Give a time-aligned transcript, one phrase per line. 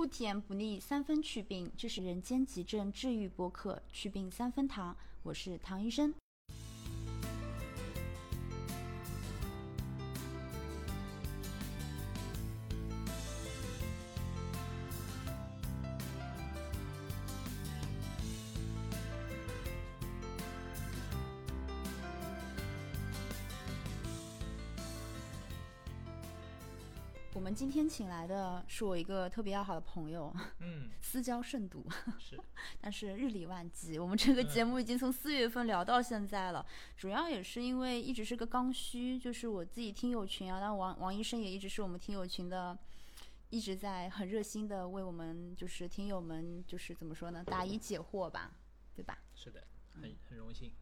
[0.00, 6.14] 不甜不腻，三分祛病，这是人间急症治愈播客，祛病三分糖，我是唐医生。
[27.60, 31.84] 今天请来的是我一个特别要好的朋友，嗯， 私交甚笃，
[32.18, 32.40] 是，
[32.80, 33.98] 但是日理万机。
[33.98, 36.64] 我们这个节目已经从四月份聊到现在了，
[36.96, 42.78] 主要也是因为一直是个刚需，就是我自己听友群啊，但王王医生也一直是我们听友群的，
[43.50, 48.52] 一直在很热心的为我们就是听友们就是怎么说呢，答疑解惑吧，
[48.94, 49.18] 对吧？
[49.34, 50.72] 是的，很很荣幸。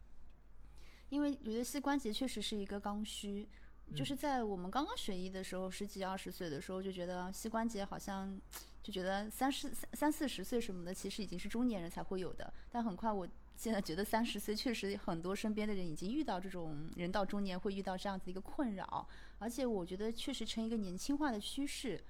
[1.09, 3.49] 因为我觉得膝关节确实是一个刚需。
[3.95, 8.41] 就是在我们刚刚学医的时候，十几二十岁的时候，就觉得膝关节好像，
[8.83, 12.53] 就觉得三十三三四十岁什么的，其实已经是中年人才会有的。
[12.71, 22.03] 但很快，我现在觉得三十岁确实很多身边的人已经遇到这种人到中年会遇到这样子一个困扰，而且我觉得确实成一个年轻化的趋势。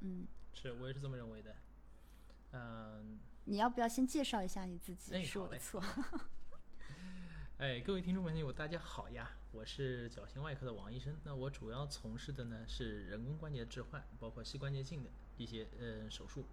[0.00, 1.54] 嗯，是我也是这么认为的。
[2.52, 5.14] 嗯，你要不要先介绍一下你自己？
[5.14, 5.82] 哎是我的错。
[7.60, 9.32] 哎，各位听众朋友，大家好呀！
[9.52, 11.14] 我是矫形外科的王医生。
[11.24, 16.46] 那我主要从事的呢是人工关节置换，包括膝关节镜的一些呃手术。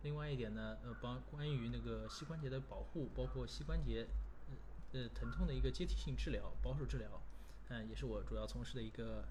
[0.00, 4.06] 另外一点呢，呃，包关于那个膝关节的保护，包括膝关节
[4.48, 7.22] 呃呃疼痛的一个阶梯性治疗、保守治疗，
[7.68, 9.28] 嗯，也是我主要从事的一个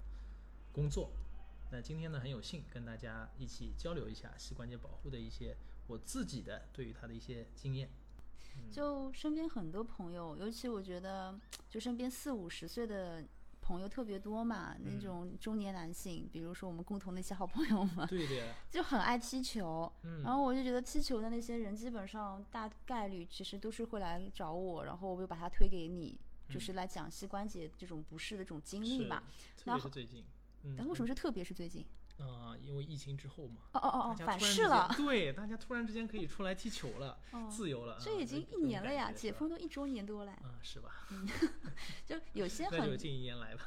[0.72, 1.10] 工作。
[1.72, 5.56] 那今天呢，很有幸跟大家一起交流一下膝关节保护的一些
[5.88, 7.90] 我自己的对于它的一些经验。
[8.70, 13.24] 就身边很多朋友，尤其我觉得，就身边四五十岁的
[13.60, 19.90] 朋友特别多嘛，那种中年男性，比如说我们共同的一些好朋友们，对的，就很爱踢球。
[20.02, 26.18] 嗯然后我就觉得踢球的那些人，基本上大概率其实都是会来找我，然后我就把他推给你，
[26.48, 29.22] 就是来讲膝关节这种不适的这种经历是嘛。
[29.56, 30.24] 特然后别是最近，
[30.64, 31.84] 嗯，但为什么是特别是最近？
[32.18, 34.88] 啊、因为疫情之后嘛，哦哦哦哦，反噬了。
[34.96, 40.32] 对，大家突然之间可以出来踢球了， 哦自由了，啊这已经一年了呀，解封都一周年多了。
[40.32, 41.06] 啊，是吧？
[42.06, 43.62] 就有些 那就很近一年来吧。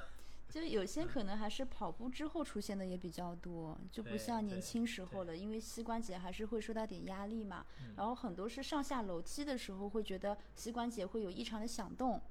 [0.50, 7.64] 就有些可能还是跑步之后出现的也比较多，就不像年轻时候了，因为膝关节还是会受到点压力嘛。
[7.84, 12.16] 嗯然后很多是上下楼梯的时候会觉得膝关节会有异常的响动。
[12.18, 12.22] 嗯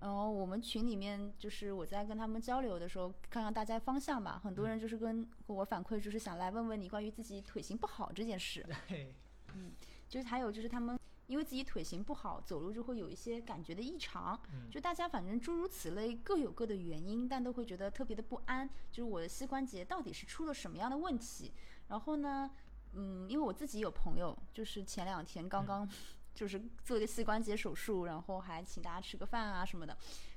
[0.00, 8.66] 然后我们群里面就是我在跟他们交流的时候，看看大家方向吧，很嗯多人就是跟跟我反馈，就是想来问问你关于自己腿型不好这件事。
[8.88, 9.12] 对，
[9.54, 9.72] 嗯
[10.08, 21.52] 就是还有就是他们因为自己腿型不好，走路就会有一些感觉的异常，嗯就大家反正诸如此类各有各的原因，但都会觉得特别的不安，就是我的膝关节到底是出了什么样的问题？
[21.88, 22.50] 然后呢，
[22.94, 25.88] 嗯，因为我自己有朋友，就是前两天刚刚
[26.36, 29.96] 就是做一个膝关节手术，然后还请大家吃个饭啊什么的，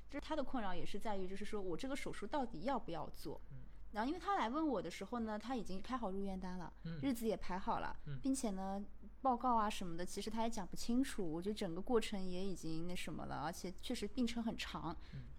[0.09, 3.39] 就是他的困扰也是在于，就是说我这个手术到底要不要做？
[3.91, 8.81] 然后因为他来问我的时候呢，他已经开好入院单了，嗯日子也排好了，嗯并且呢，
[9.21, 11.29] 报告啊什么的，其实他也讲不清楚。
[11.29, 14.95] 我觉得整个过程也已经那什么了，而且确实病程很长。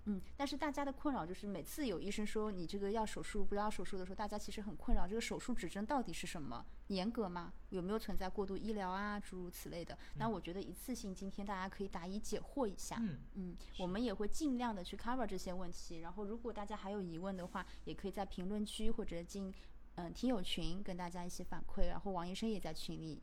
[0.06, 6.64] 嗯但是大家的困扰就是每次有医生说你这个要手术，不要手术的时候，大家其实很困扰，这个手术指针到底是什么？
[6.88, 7.52] 严格吗？
[7.68, 9.96] 有没有存在过度医疗啊，诸如此类的？
[10.16, 12.96] 那我觉得一次性今天大家可以答疑解惑一下。
[13.00, 15.98] 嗯，嗯，我们也会尽量的去 cover 这些问题。
[15.98, 19.52] 然后，如果大家还有疑问的话，也可以在评论区或者进
[19.94, 21.86] 嗯听友群跟大家一起反馈。
[21.86, 23.22] 然后王医生也在群里。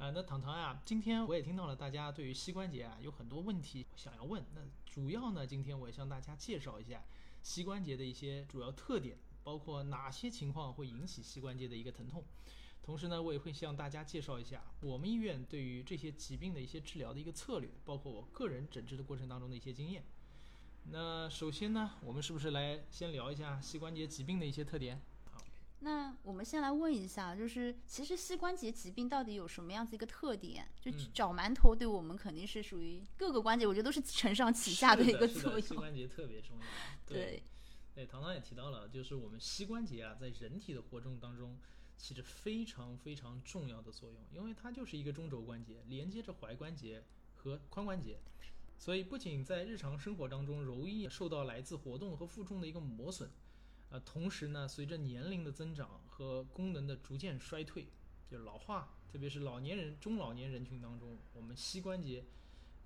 [0.00, 4.42] 啊，那糖糖呀，今天我也听到了大家对于膝关节啊有很多问题想要问。
[4.54, 7.04] 那主要呢，今天我也向大家介绍一下
[7.42, 12.24] 膝关节的一些主要特点，包括哪些情况会引起膝关节的一个疼痛。
[12.82, 20.02] 同时呢，我也会向大家介绍一下我们医院对于这些疾病的一些治疗的一个策略，包括我个人诊治的过程当中的一些经验。
[20.84, 24.98] 那首先呢，我们是不是来先聊一下膝关节疾病的一些特点？
[25.80, 30.68] 好，那我们先来问一下，就是其实膝关节疾病到底有什么样子一个特点？
[30.80, 35.60] 就嗯找馒头对我们肯定是属于各个关节，我觉得都是承上启下的一个作用。
[35.60, 36.64] 膝关节特别重要。
[37.06, 37.42] 对，
[37.94, 41.58] 对，糖糖也提到了，就是我们膝关节啊，在人体的活动当中
[41.96, 47.02] 起着非常非常重要的作用，因为它就是一个中轴关节，连接着踝关节
[47.34, 48.18] 和髋关节，
[48.78, 53.30] 所以不仅在日常生活当中容易受到来自活动和负重的一个磨损，
[53.90, 57.88] 呃，同时呢，随着年龄的增长和功能的逐渐衰退，
[58.28, 62.24] 就是老化，特别是老年人、中老年人群当中，我们膝关节，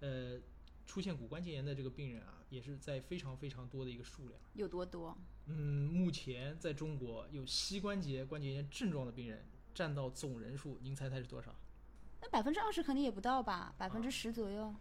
[0.01, 0.41] 呃，
[0.87, 4.41] 出现骨关节炎的这个病人啊，也是在非常非常多的一个数量。
[4.55, 5.17] 有多多？
[5.47, 11.55] 嗯，目前在中国有膝关节关节炎症状的病人占到总人数，您猜猜是多少？
[12.23, 14.63] 那百分之二十肯定也不到吧，百分之十左右。
[14.63, 14.77] 呃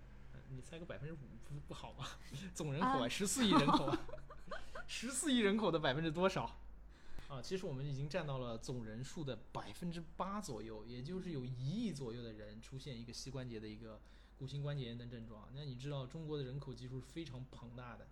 [0.55, 1.17] 你猜个百分之五
[1.47, 2.05] 不不好吗？
[2.53, 3.99] 总人口啊，十四亿人口啊，
[4.87, 6.57] 十四亿人口的百分之多少？
[7.27, 13.99] 啊，其实我们已经占到了总人数的百分之八左右，也就是有一亿左右的人出现一个膝关节的一个
[14.37, 15.49] 骨性关节炎的症状。
[15.55, 18.07] 那你知道中国的人口基数是非常庞大的，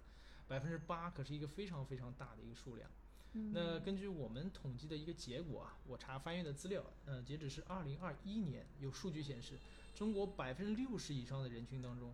[0.47, 2.89] 百分之八可是一个非常非常大的一个数量。
[3.33, 9.57] 嗯那根据我们统计的一个结果啊，我查翻阅的资料，呃，截止是二零二一年，有数据显示，
[9.95, 12.13] 中国百分之六十以上的人群当中，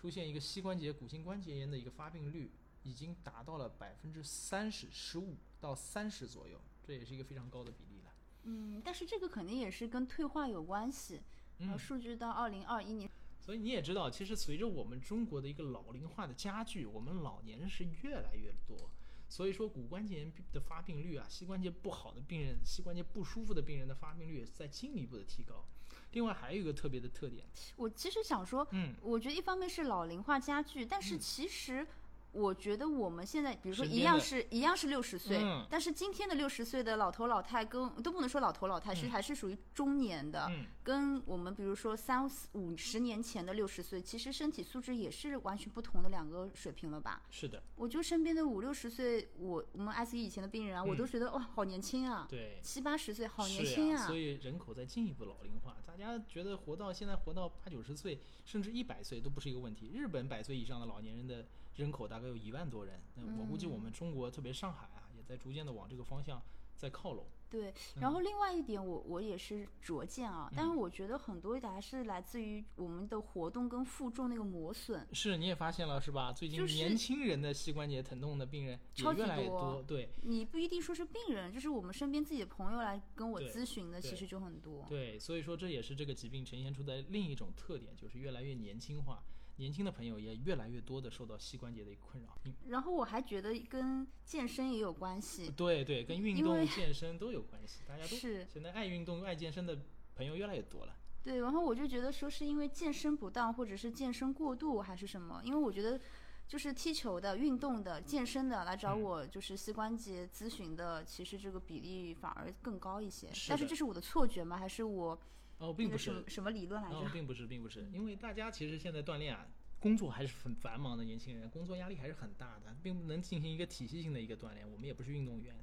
[0.00, 2.52] 出现一个膝关节骨性关节炎的一个发病率，
[2.84, 8.12] 已经达到了百分之三十，十五到三十左右，这也是一个非常高的比例了。
[8.44, 11.20] 嗯，但是这个肯定也是跟退化有关系。
[11.58, 13.10] 嗯呃，数据到二零二一年，
[13.40, 18.88] 所以你也知道，其实随着我们中国的一个老龄化的加剧，我们老年人是越来越多。
[19.28, 25.64] 所以说，骨关节炎的发病率啊，膝关节不好的病人、膝关节不舒服的病人的发病率也是在进一步的提高。
[26.12, 27.44] 另外还有一个特别的特点，
[27.76, 31.86] 我其实想说，嗯，我觉得一方面是老龄化加剧，但是其实
[32.32, 35.66] 我觉得我们现在，比如说一样是一样是六十岁，嗯。
[35.70, 40.66] 但是今天的六十岁的老头老太跟都不能说老头老太，是还是属于中年的，嗯。
[40.82, 47.22] 跟我们比如说三五十年前的六十岁，其实身体素质也是完全不同的两个水平了吧？
[47.30, 59.90] 是的，我就身边的五六十岁，我我们 ICU 以前的病人啊，我都觉得哇，好年轻啊，对，七八十岁好年轻啊呀所，以人口在进一步老龄化，大家觉得活到现在活到八九十岁，甚至一百岁都不是一个问题。
[59.92, 61.46] 日本百岁以上的老年人的
[61.78, 66.42] 人口大概有一万多人，那我估计我们中国，特别上海啊，也在逐渐的往这个方向
[66.76, 67.24] 在靠拢。
[67.48, 75.06] 对，嗯然后另外一点我，我也是拙见啊，但是我觉得很多的还是来自于我们的活动跟负重那个磨损。
[75.12, 76.30] 是，你也发现了是吧？
[76.32, 84.84] 最近年轻人的膝关节疼痛的病人也超级越来越多多，对你不一定说是病人，就是我们身边自己的朋友来跟我咨询的，其实就很多。
[84.86, 89.22] 对，所以说这也是这个疾病呈现出的另一种特点，就是越来越年轻化，
[89.58, 92.36] 年轻的朋友也越来越多的受到膝关节的一个困扰。
[92.44, 99.78] 嗯然后我还觉得跟健身也有关系，对对，跟运动、健身都有关系，大家都是现在爱运动、爱健身的
[100.16, 100.96] 朋友越来越多了。
[101.22, 105.42] 对，然后我就觉得说是因为健身不当，或者是健身过度，还是什么？
[105.44, 106.00] 因为我觉得
[106.46, 113.30] 就是踢球的、运动的、健身的来找嗯我就是膝关节咨询的，其实这个比例反而更高一些。
[113.32, 114.56] 是但是这是我的错觉吗？
[114.56, 115.18] 还是我
[115.58, 116.96] 哦，并不是什么，理论来着？
[116.96, 119.46] 哦，并不是，并不是，因为大家其实现在锻炼啊，
[119.80, 124.70] 工作还是很繁忙的，年轻人工作压力还是很大的，并不能进行一个体系性的一个锻炼。
[124.70, 125.54] 我们也不是运动员，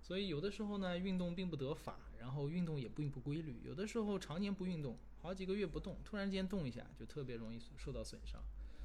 [0.00, 3.60] 所以有的时候呢，运动并不得法，然后运动也并不规律。
[3.62, 8.42] 有的时候常年不运动，好几个月不动，突然间动一下，就特别容易受到损伤。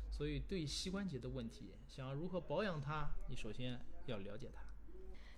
[0.09, 4.66] 所以对膝关节的问题，想要如何保养它，你首先要了解它。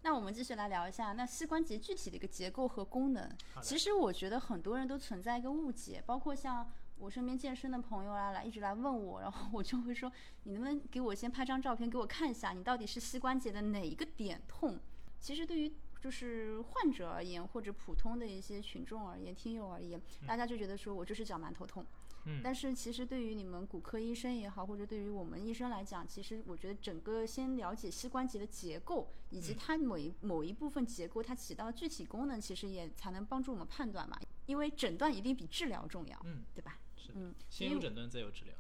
[0.02, 3.30] 那我们继续来聊一下，那膝关节具体的一个结构和功能。
[3.62, 10.12] 其实我觉得很多人都存在一个误解，包括像我身边健身的朋友啊，来一直来问我，然后我就会说，
[10.44, 14.80] 你能不能给我先拍张照片给我看一下，你到底是膝关节的哪一个点痛？
[15.20, 21.86] 其实对于就是患者而言，或者普通的一些群众而言、听友而言，大家就觉得说我就是脚馒头痛。
[22.30, 34.18] 嗯但是其实对于你们骨科医生也好，或者对于我们医生来讲，其实我觉得整个先了解膝关节的结构，以嗯及它某一某一部分结构它起到具体功能，其实也才能帮助我们判断嘛。
[34.46, 36.80] 因为诊断一定比治疗重要，嗯，对吧？
[36.96, 38.54] 是，嗯，先有诊断再有治疗，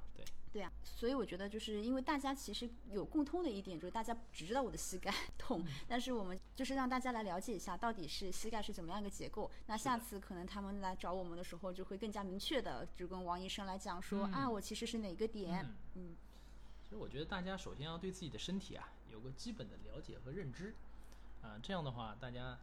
[0.51, 0.59] 对。
[0.59, 9.49] 对啊，所以我觉得就是因为大家其实有共通的一点，就是大家只知道我的膝盖 痛，嗯但是我们就是让大家来了解一下到底是膝盖是怎么样一个结构。
[9.67, 16.15] 那下次可能他们来找我们的时候，就会更加明确的就跟王医生来讲说、嗯啊，我其实是哪个点，嗯嗯
[16.83, 20.73] 其实我觉得大家首先要对自己的身体啊有个基本的了解和认知，
[21.41, 22.57] 啊、这样的话大家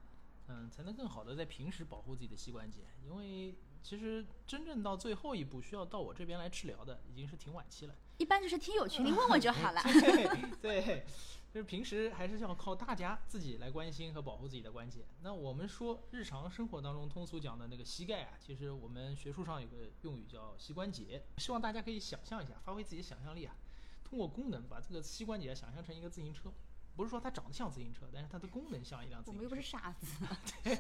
[0.49, 7.95] 嗯才能更好的在平时保护自己的膝关节，因为其实真正到最后一步需要到我这边来治疗的已经是挺晚期了。
[8.19, 9.83] 一般就是听友群里 问问就好了。
[9.83, 11.05] 对对，
[11.53, 15.05] 就是平时还是要靠大家自己来关心和保护自己的关节。
[15.23, 23.55] 那我们说日常生活当中通俗讲的那个膝盖啊，其实我们学术上有个用语叫膝关节，希望大家可以想象一下，发挥自己的想象力啊，
[24.03, 26.50] 通过功能把这个膝关节想象成一个自行车。
[26.97, 29.38] 不是说它长得像自行车，但是它的功能像一辆自行车。
[29.38, 30.07] 我们又不是傻子，
[30.65, 30.79] 对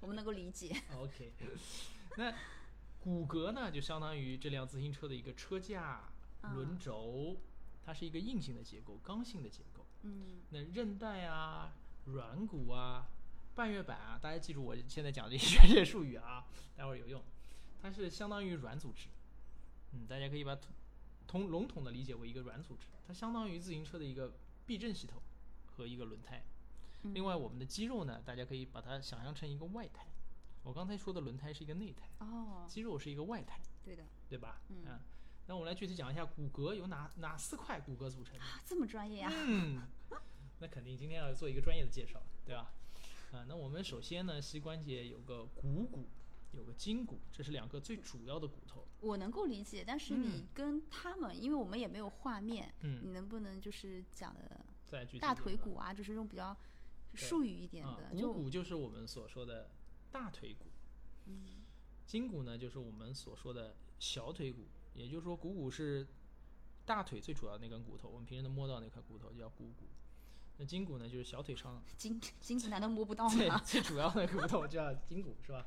[0.00, 0.74] 我们能够理解。
[0.96, 1.32] OK，
[2.16, 2.34] 那
[3.00, 6.00] 骨骼呢，就相当于这辆自行车的一个车架、
[6.42, 7.36] 嗯轮轴，
[7.84, 9.84] 它是一个硬性的结构、刚性的结构。
[10.02, 11.72] 嗯那韧带啊、
[12.06, 13.06] 软骨啊、
[13.54, 16.46] 半月板啊，大家记住我现在讲的这些 专业术语啊，
[16.76, 17.22] 待会儿有用。
[17.82, 19.08] 它是相当于软组织，
[19.92, 20.62] 嗯，大家可以把它
[21.26, 24.32] 同笼统的理解为一个软组织，它相当于自行车的一个
[24.66, 25.20] 避震系统
[25.78, 26.42] 和一个轮胎。
[27.14, 30.04] 另外，我们的肌肉呢，大家可以把它想象成一个外胎，
[30.64, 34.60] 我刚才说的轮胎是一个内胎，哦，肌肉是一个外胎，对的，对吧？
[34.68, 35.00] 嗯啊
[35.46, 38.44] 那我们来具体讲一下骨骼由哪哪四块骨骼组成的。
[38.44, 39.80] 啊这么专业啊，嗯，
[40.60, 42.70] 那肯定今天要做一个专业的介绍，对吧？
[43.32, 46.06] 啊，那我们首先呢，膝关节有个股骨，
[46.52, 48.84] 有个筋骨，这是两个最主要的骨头。
[49.00, 56.56] 我能够理解，但是你跟他们，因为我们也没有画面，嗯你能不能就是讲的再具体大腿骨啊，就是用比较
[57.14, 59.70] 术语一点啊的，，股就骨就是我们所说的
[60.10, 60.66] 大腿骨，
[61.26, 61.64] 嗯
[62.06, 66.06] 筋骨呢就是我们所说的小腿骨，也就是说股骨是
[66.86, 69.86] 大腿最主要的那根骨头，我们平时能摸到那块骨头叫股骨。
[70.58, 73.58] 那筋骨呢，就是小腿上 筋筋骨难道摸不到最吗？
[73.64, 75.66] 最主要的骨头叫筋骨，是吧？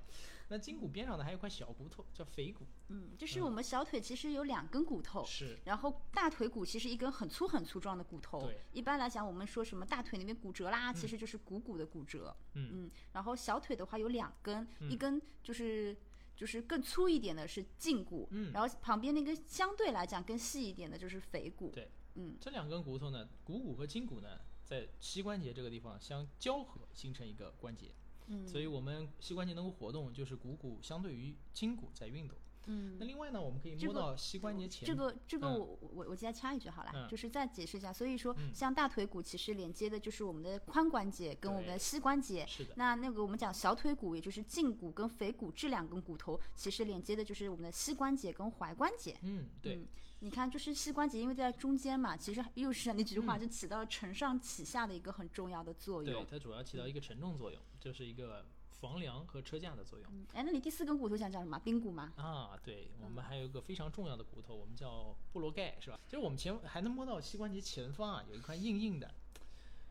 [0.50, 8.60] 那筋骨边上呢还有一块小骨头叫腓骨，嗯，就是我们小腿其实有两根骨头，是然后大腿骨其实一根很粗很粗壮的骨头对。
[8.74, 12.36] 一般来讲，我们说什么大腿那边骨折啦，其实就是股骨的骨折。
[12.56, 15.96] 嗯然后小腿的话有两根，一根就是。
[16.34, 21.70] 就是更粗一点的是胫骨，嗯然后旁边那根相对来讲更细一点的就是腓骨。
[21.70, 24.40] 对，嗯，这两根骨头呢，股骨和胫骨呢，
[24.72, 27.92] 在膝关节这个地方相交合，形成一个关节。
[28.28, 32.38] 嗯所以我们膝关节能够活动，就是股骨相对于筋骨在运动。
[32.68, 37.92] 嗯，那另外呢，我们可以摸到膝关节前这个这个嗯我我我再插一句好了，嗯就是再解释一下。
[37.92, 42.46] 所以说，嗯像大腿骨其实连接的就是我们的髋关节跟我们的膝关节。
[42.48, 49.18] 是的，那那个我们讲小腿骨，也就是胫骨跟腓骨这两根骨头，其实连接的就是我们的膝关节跟踝关节。
[49.24, 49.88] 嗯，对，嗯
[50.24, 56.26] 你看，就是膝关节，因为在中间嘛，其实又是那句话，就起到承上启下的一个很重要的作用对，。
[56.30, 60.08] 它主要起到一个承重作用，就是一个房梁和车架的作用。
[60.14, 61.60] 嗯，哎，那你第四根骨头想讲什么？
[61.66, 62.14] 髌骨吗？
[62.18, 66.00] 啊，对，我们还有一个非常重要的骨头，我们叫布罗盖，是吧？
[66.08, 69.12] 就是我们前还能摸到膝关节前方啊，有一块硬硬的，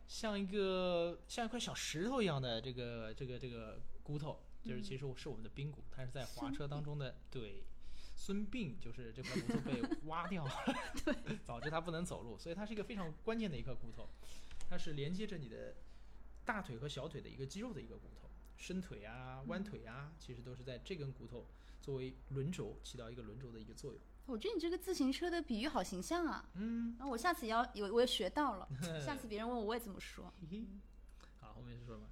[0.07, 7.65] 像一个像一块小石头一样的这个这个这个骨头，就是其实是我们的髌骨，它是在滑车当中的对。
[8.21, 10.51] 孙膑就是这块骨头被挖掉了，
[11.03, 14.07] 对， 导致他不能走路，所以它是一个非常关键的一块骨头，
[14.69, 15.73] 它是连接着你的
[16.45, 21.47] 大腿和小腿的一个肌肉的一个骨头，伸腿啊、弯腿啊，其实都是在这根骨头
[21.81, 23.99] 作为轮轴起到一个轮轴的一个作用。
[24.27, 26.47] 我觉得你这个自行车的比喻好形象啊！
[26.53, 28.69] 嗯，那我下次也要有，我也学到了。
[29.03, 30.31] 下次别人问我，我也这么说。
[31.39, 32.07] 好，后面是说什么？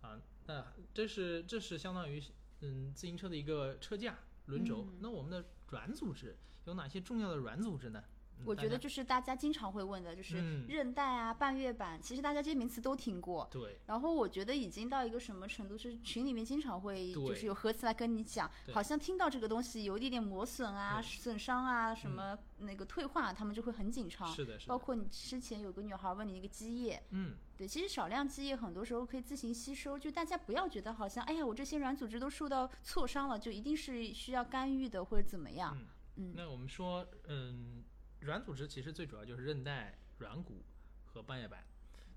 [0.00, 2.22] 啊，那这是这是相当于
[2.62, 4.84] 嗯自行车的一个车架轮轴。
[4.88, 8.02] 嗯那我们的软组织有哪些重要的软组织呢？
[8.38, 10.66] 嗯我觉得就是大家经常会问的，就是嗯。
[10.68, 13.48] 韧带啊、半月板，其实大家这些名词都听过。
[13.52, 13.78] 对。
[13.86, 24.26] 然后我觉得已经到一个什么程度，是群里面经常会就是有核磁来跟你讲，好像听到这个东西有一点点磨损啊、损伤啊、什么那个退化，他们就会很紧张。
[24.26, 24.66] 是的，是。
[24.66, 35.78] 的，包括你之前有个女孩问你一个积液，嗯，对，其实少量积液很多时候可以自行吸收，就大家不要觉得好像，哎呀，我这些软组织都受到挫伤了，就一定是需要干预的或者怎么样。
[36.16, 36.34] 嗯。
[36.36, 37.82] 那我们说，嗯，
[38.22, 40.64] 软组织其实最主要就是韧带、软骨
[41.04, 41.64] 和半月板。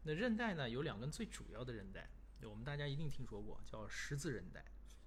[0.04, 2.08] 那韧带呢，有两根最主要的韧带，
[2.44, 4.64] 我们大家一定听说过，叫十字韧带，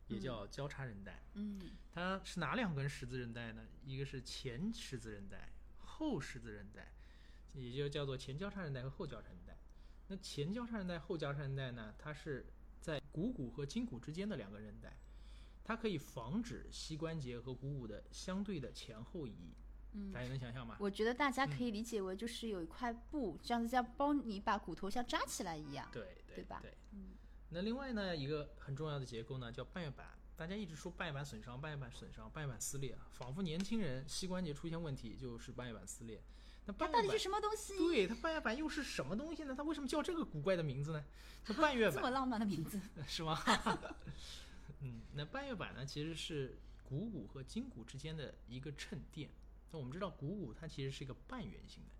[0.08, 1.22] 也叫交叉韧带。
[1.34, 3.64] 嗯它是哪两根十字韧带呢？
[3.84, 6.90] 一个是前十字韧带，后十字韧带，
[7.54, 9.56] 也就叫做前交叉韧带和后交叉韧带。
[10.08, 12.44] 那前交叉韧带、后交叉韧带呢，它是
[12.80, 14.96] 在股骨和筋骨之间的两个韧带，
[15.62, 19.54] 它可以防止膝关节和股骨的相对的前后移。
[19.92, 20.76] 嗯大家能想象吗？
[20.78, 25.88] 我觉得大家可以理解为就是有一块布，这样子像帮你把骨头像扎起来一样。
[25.92, 26.74] 对对吧对。
[26.92, 27.14] 嗯
[27.50, 30.06] 那另外呢，一个很重要的结构呢，叫半月板。
[30.36, 36.22] 大家一直说半月板损伤、半月板损伤、半月板撕裂，仿佛年轻人膝关节出现问题就是半月板撕裂。
[36.66, 37.76] 那半月板到底是什么东西？
[37.78, 39.54] 对它半月板又是什么东西呢？
[39.56, 41.02] 它为什么叫这个古怪的名字呢？
[41.42, 42.78] 它半月板 这么浪漫的名字。
[43.08, 43.42] 是吗？
[44.82, 49.30] 嗯，那半月板呢，其实是股骨和筋骨之间的一个衬垫。
[49.70, 51.90] 那我们知道股骨它其实是一个半圆形的，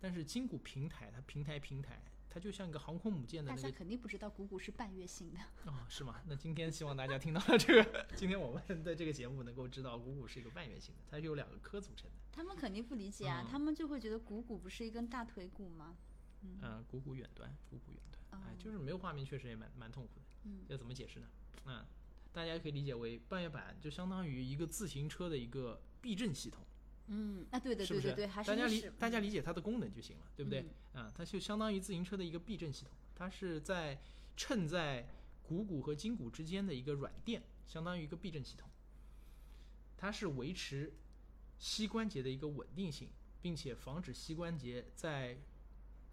[0.00, 5.38] 但是筋骨平台它平台平台，它就像一个航空母舰的大家肯定不知道股骨是半月形的。
[5.66, 6.20] 哦，是吗？
[6.26, 12.16] 那今天希望大家听到了这个，今天我们的这个节目能够知道股骨是一个半圆形的，它是由两个科组成的。
[12.32, 15.96] 他们肯定不理解啊，嗯他们就会觉得股骨不是一根大腿骨吗？
[16.42, 20.26] 嗯，股骨远端，股骨远端，哎哦，就是没有画面，确实也蛮蛮痛苦的。
[20.42, 21.26] 嗯，要怎么解释呢？
[21.64, 21.86] 嗯，
[22.32, 26.62] 大家可以理解为半月板就相当于一个自行车的一个避震系统，
[27.08, 28.08] 嗯，啊，对对是不是？
[28.08, 30.64] 对对对，还是大家理大家理解它的功能就行了，对不对？
[30.94, 34.00] 嗯啊，它就相当于自行车的一个避震系统，它是在
[34.36, 35.06] 衬在
[35.42, 38.68] 股骨和筋骨之间的一个软垫，相当于一个避震系统。
[39.96, 40.92] 它是维持
[41.58, 43.08] 膝关节的一个稳定性，
[43.40, 45.36] 并且防止膝关节在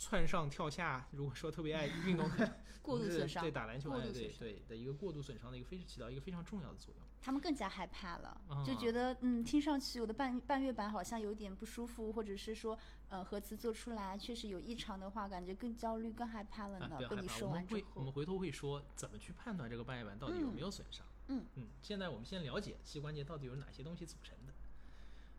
[0.02, 7.04] 窜上跳下，如果说特别爱 运动的过度损伤对打篮球，哎，对对的一个过度损伤的一个非起到一个非常重要的作用。
[7.22, 12.76] 他们更加害怕了，啊就觉得嗯，听上去我的半半月板好像有点不舒服，或者是说
[13.10, 16.96] 呃核磁做出来确实有异常的话，感觉更焦虑、更害怕了啊，呢。
[16.98, 21.06] 不要害怕，被你说我们完之后会我们，回头会说怎么去判断这个半月板到底有没有损伤。
[21.28, 24.54] 嗯嗯，现在我们先了解膝关节到底有哪些东西组成的。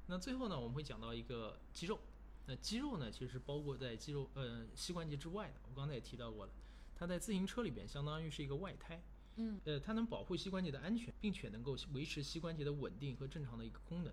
[0.07, 1.99] 那最后呢，我们会讲到一个肌肉。
[2.47, 5.55] 那肌肉呢，其实是包括在肌肉呃膝关节之外的。
[5.69, 6.53] 我刚才也提到过了，
[6.97, 9.01] 它在自行车里边相当于是一个外胎。
[9.37, 14.13] 嗯，呃，它能保护膝关节的安全，并且能够维持膝关节的稳定和正常的一个功能。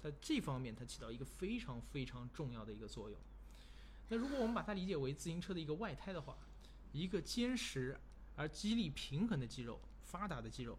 [0.00, 3.18] 在这方面，它起到一个非常非常重要的一个作用。
[4.08, 6.36] 那如果我们把它理解为自行车的一个外胎的话，
[6.92, 7.98] 一个坚实
[8.36, 10.78] 而肌力平衡的肌肉、发达的肌肉，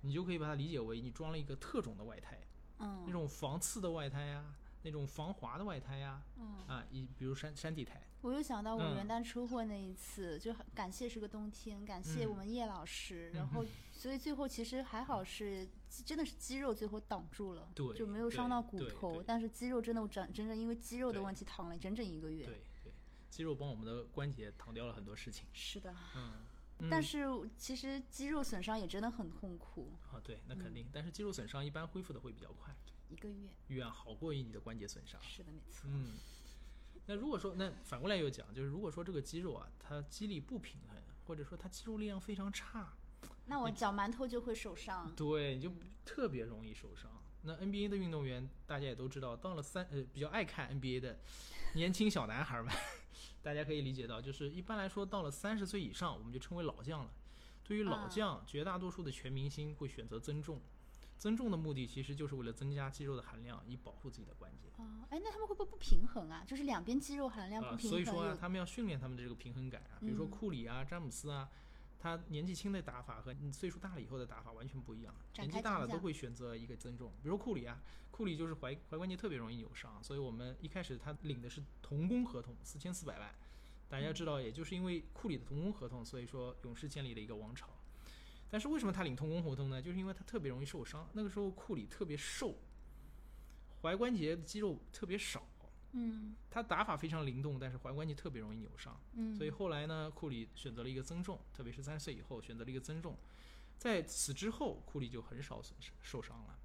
[0.00, 2.40] 你就可以把它理解为你装了一个特种的外胎，
[2.78, 8.96] 嗯那嗯种防刺的外胎呀、那种防滑的外胎呀、嗯，啊，一比如山山地胎，我又想到我嗯。
[8.96, 12.30] 元旦车祸那一次，就很感谢是个冬天，感谢嗯。
[12.30, 15.68] 我们叶老师，然嗯后所以最后其实还好是
[16.06, 22.46] 真的是肌肉最后挡住了，对就没有伤到骨头，但是肌肉真的我整整整因为肌肉的问题躺了整整一个月。
[22.46, 22.92] 对对，
[23.28, 25.46] 肌肉帮我们的关节挡掉了很多事情。
[25.52, 27.26] 是的，嗯，但是
[27.58, 32.74] 其实肌肉损伤也真的很痛苦，啊，对，那肯定，但是肌肉损伤一般恢复的会比较快，
[33.10, 33.48] 一个月。
[33.68, 35.20] 远好过于你的关节损伤。
[35.22, 35.82] 是的，没错。
[35.84, 36.14] 嗯，
[37.06, 42.94] 那如果说那反过来又讲，就是如果说这个肌肉啊，它肌力不平衡，或者说它肌肉力量非常差，
[43.46, 45.12] 那我脚馒头就会受伤。
[45.14, 45.72] 对，你就
[46.04, 47.10] 特别容易受伤。
[47.42, 51.18] 那 NBA 的运动员大家也都知道，到了三呃比较爱看 NBA 的
[51.74, 52.72] 年轻小男孩们，
[53.42, 57.10] 大家可以理解到，就是一般来说到了三十岁以上，我们就称为老将了。
[57.64, 60.60] 对于老啊将，绝大多数的全明星会选择增重，
[61.20, 64.70] 增重的目的其实就是为了增加肌肉的含量，以保护自己的关节。
[64.78, 66.42] 哦，哎，那他们会不会不平衡啊？
[66.46, 71.46] 就是两边肌肉含量啊、不平衡有，所以说啊，他们要训练他们的这个平衡感啊，比如说嗯库里啊、詹姆斯啊，
[71.98, 75.14] 他年纪轻的打法和你岁数大了以后的打法完全不一样。
[75.34, 83.30] 展年纪大了都会选择一个增重，比如说库里啊，库里就是踝踝关节特别容易扭伤，所以我们一开始他领的是童工合同，四千四百万。
[83.90, 87.68] 大家知道，也就是因为库里的童工合同，所以说勇士建立了一个王朝。
[88.50, 89.80] 但是为什么他领通工合同呢？
[89.80, 91.08] 就是因为他特别容易受伤。
[91.12, 92.56] 那个时候库里特别瘦，
[93.82, 95.46] 踝关节肌肉特别少，
[95.92, 99.00] 嗯他打法非常灵动，但是踝关节特别容易扭伤。
[99.12, 103.16] 嗯，所以后来呢，库里选择了一个增重，特别是三十岁以后选择了一个增重。
[103.78, 106.58] 在此之后，库里就很少损失受伤了。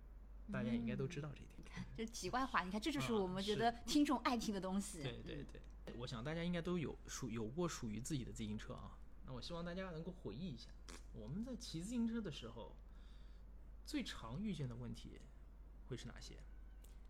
[0.51, 1.85] 大家应该都知道这一点。
[1.95, 5.01] 这题外话，你看，这就是啊我们觉得听众爱听的东西。
[5.01, 5.45] 对对
[5.85, 8.97] 对，我想大家应该都有属有过属于自己的自行车啊。
[9.25, 10.69] 那我希望大家能够回忆一下，
[11.13, 12.75] 我们在骑自行车的时候，
[13.85, 15.19] 最常遇见的问题
[15.87, 16.35] 会是哪些？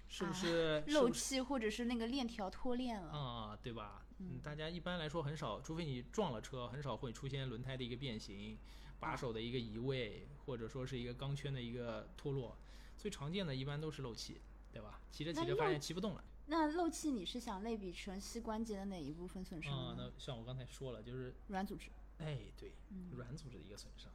[0.08, 3.12] 是不啊 是漏气或者是那个链条脱链了。
[3.12, 4.06] 啊、对吧？
[4.20, 8.58] 嗯，大家一般来说很少，除非你撞了车，很少会出现轮胎的一个变形、
[9.00, 12.58] 把手的一个移位，或者说是一个钢圈的一个脱落。
[12.98, 14.40] 最常见的一般都是漏气，
[14.72, 15.02] 对吧？
[15.12, 16.24] 骑着骑着发现骑不动了。
[16.48, 20.12] 那漏气你是想类比成膝关节的哪一部分损伤啊、呢？
[20.14, 21.90] 那像我刚才说了，就是软组织。
[22.20, 24.12] 哎，对，嗯软组织的一个损伤。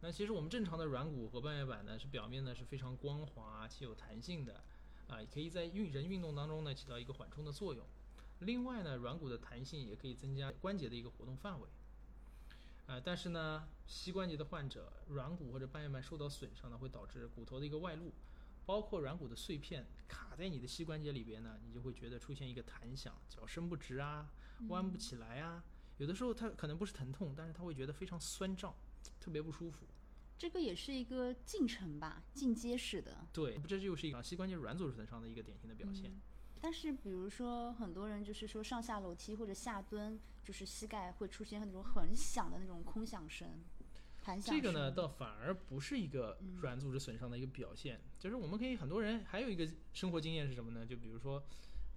[0.00, 4.62] 那其实我们正常的软骨和半月板呢，是表面呢是非常光滑且有弹性的，
[5.08, 7.84] 啊，也可以在运人运动当中呢起到一个缓冲的作用。
[8.40, 11.68] 另外呢，软骨的弹性也可以增加关节的一个活动范围。
[12.86, 18.12] 啊，但是呢，膝关节的患者软骨或者半月板受到损伤呢，会导致骨头的一个外露，
[18.64, 24.30] 包括软骨的碎片卡在你的膝关节里边呢，你就会觉得出现一个弹响，脚伸不直啊，
[24.68, 25.64] 弯不起来啊。
[25.98, 28.74] 有的时候他可能不是疼痛，但是他会觉得非常酸胀，
[29.20, 29.86] 特别不舒服。
[30.38, 33.26] 这个也是一个进程吧，进阶式的。
[33.32, 36.12] 对，这就是一个膝关节软组织损伤的一个典型的表现。
[36.60, 43.48] 但是，比如说很多人就是说上下楼梯或者下蹲，就是膝盖会出现那种很响的那种空响声、
[44.22, 44.62] 弹响声。
[44.62, 50.86] 这个呢，倒反而不是一个软组织损伤的一个表现，就是我们可以很多人还有一个生活经验是什么呢？
[50.86, 51.42] 就比如说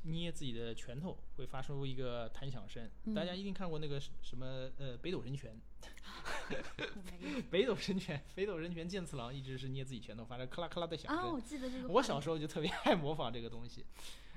[0.04, 5.60] 捏自己的拳头会发出一个弹响声，大家一定看过那个什么呃北斗神拳，
[7.52, 11.26] 北斗神拳，北斗神拳剑次郎一直是捏自己拳头发出咔啦咔啦的响声。
[11.26, 11.88] 啊，我记得这个。
[11.88, 13.86] 我小时候就特别爱模仿这个东西。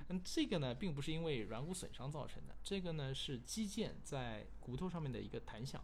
[0.09, 5.83] 嗯，这个呢，并不是因为软骨损伤造成的，这个呢是肌腱在骨头上面的一个弹响，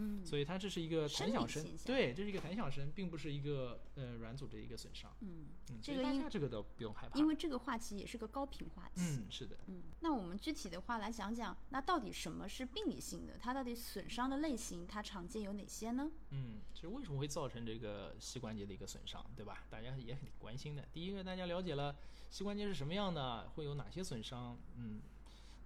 [0.00, 5.14] 嗯所以它这是一个弹响声对，这是一个弹响声，并不是一个呃软组织的一个损伤。
[5.20, 5.46] 嗯，
[5.82, 7.18] 这个大家这个都不用害怕。
[7.18, 9.02] 因为这个话题也是个高频话题。
[9.02, 13.36] 嗯，是的，嗯，那我们具体的话来讲讲，那到底什么是病理性的？
[13.38, 16.10] 它到底损伤的类型，它常见有哪些呢？
[16.30, 19.64] 嗯，其实为什么会造成这个膝关节的一个损伤，对吧？
[19.68, 20.86] 大家也很关心的。
[20.92, 21.94] 第一个，大家了解了
[22.30, 24.56] 膝关节是什么样的，会有哪些损伤。
[24.76, 25.00] 嗯，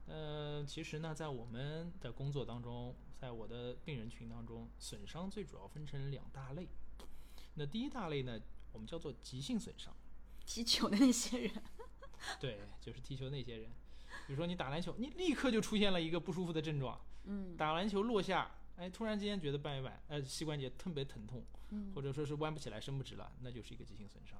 [0.06, 6.68] 呃，其实呢，在我们的工作当中，在我的病人群当中，损伤最主要分成两大类。
[7.54, 8.40] 那第一大类呢，
[8.72, 9.94] 我们叫做急性损伤，
[10.44, 11.62] 踢球的那些人，
[12.40, 13.70] 对，就是踢球那些人。
[14.26, 24.38] 比如说你打篮球，你立刻就出现了一个不舒服的症状，嗯打篮球落下，哎，突然之间觉得半月板呃膝关节特别疼痛，嗯或者说是弯不起来、伸不直了，那就是一个急性损伤。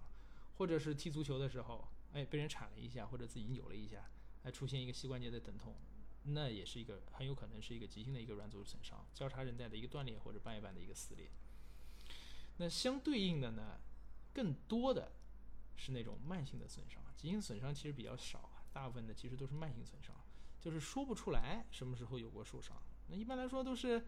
[0.57, 4.09] 或者是踢足球的时候，哎，被人铲了一下，或者自己扭了一下，
[4.45, 5.75] 哎，出现一个膝关节的疼痛，
[6.27, 11.31] 那也是一个很有可能是一个急性的一个软组织损伤，交叉韧带的一个断裂或者半月板的一个撕裂。
[12.57, 13.79] 那相对应的呢，
[14.33, 15.13] 更多的
[15.77, 20.15] 是那种慢性的损伤，急性损伤其实比较少啊，大部分的其实都是慢性损伤，
[20.61, 22.75] 就是说不出来什么时候有过受伤。
[23.09, 24.07] 那一般来说都是，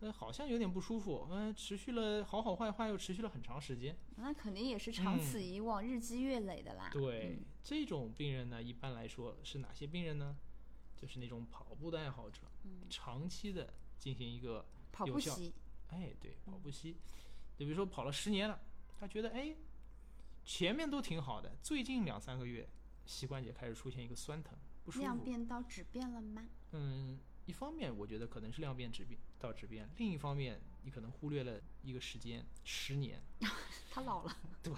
[0.00, 3.96] 呃，好像有点不舒服，嗯、持续了好好坏坏又持续了很长时间。
[4.16, 6.90] 那肯定也是长此以往、日积月累的啦。
[6.94, 10.36] 嗯对，这种病人呢，一般来说是哪些病人呢？
[11.02, 12.42] 就是那种跑步的爱好者，
[12.88, 15.52] 长期的进行一个跑步习，
[15.88, 16.96] 哎，对，跑步期，
[17.58, 18.60] 就比如说跑了十年了，
[19.00, 19.52] 他觉得哎，
[20.44, 22.68] 前面都挺好的，最近两三个月
[23.04, 25.18] 膝关节开始出现一个酸疼不舒服量。
[25.18, 26.46] 变到质变了吗？
[26.70, 33.20] 嗯，一方面我觉得可能是量变质变到质变，另一方面你可能忽略了一个时间，十年，
[33.90, 34.72] 他老了，对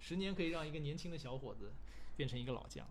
[0.00, 1.72] 十年可以让一个年轻的小伙子
[2.16, 2.84] 变成一个老将。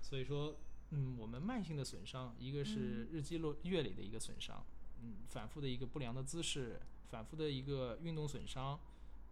[0.00, 0.54] 所以说，
[0.94, 4.64] 嗯，我们慢性的损伤，一个是日积落月累的一个损伤，
[5.02, 6.80] 嗯，反复的一个不良的姿势，
[7.10, 8.78] 反复的一个运动损伤，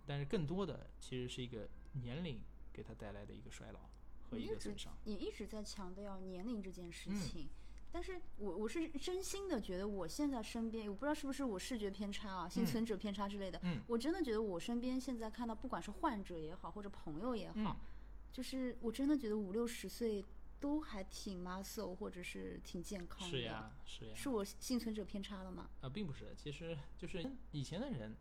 [0.06, 1.68] 但是更多的其实是一个
[2.02, 2.40] 年龄
[2.72, 3.80] 给他带来的一个衰老
[4.28, 4.92] 和一个损伤。
[5.04, 7.48] 你一直在强调年龄这件事嗯情。
[7.94, 17.76] 但是我我是真心的觉得，我现在身边，我不知道是不是我视觉偏差啊、幸存者偏差之类的，嗯我真的觉得我身边现在看到，不管是患者也好，或者朋友也好，嗯
[18.32, 20.24] 就是我真的觉得五六十岁
[20.62, 23.36] 都还挺 muscle 或者是挺健康的。
[23.36, 24.14] 是呀，是呀。
[24.14, 25.68] 是我幸存者偏差了吗？
[25.80, 28.14] 啊，并不是，其实就是以前的人，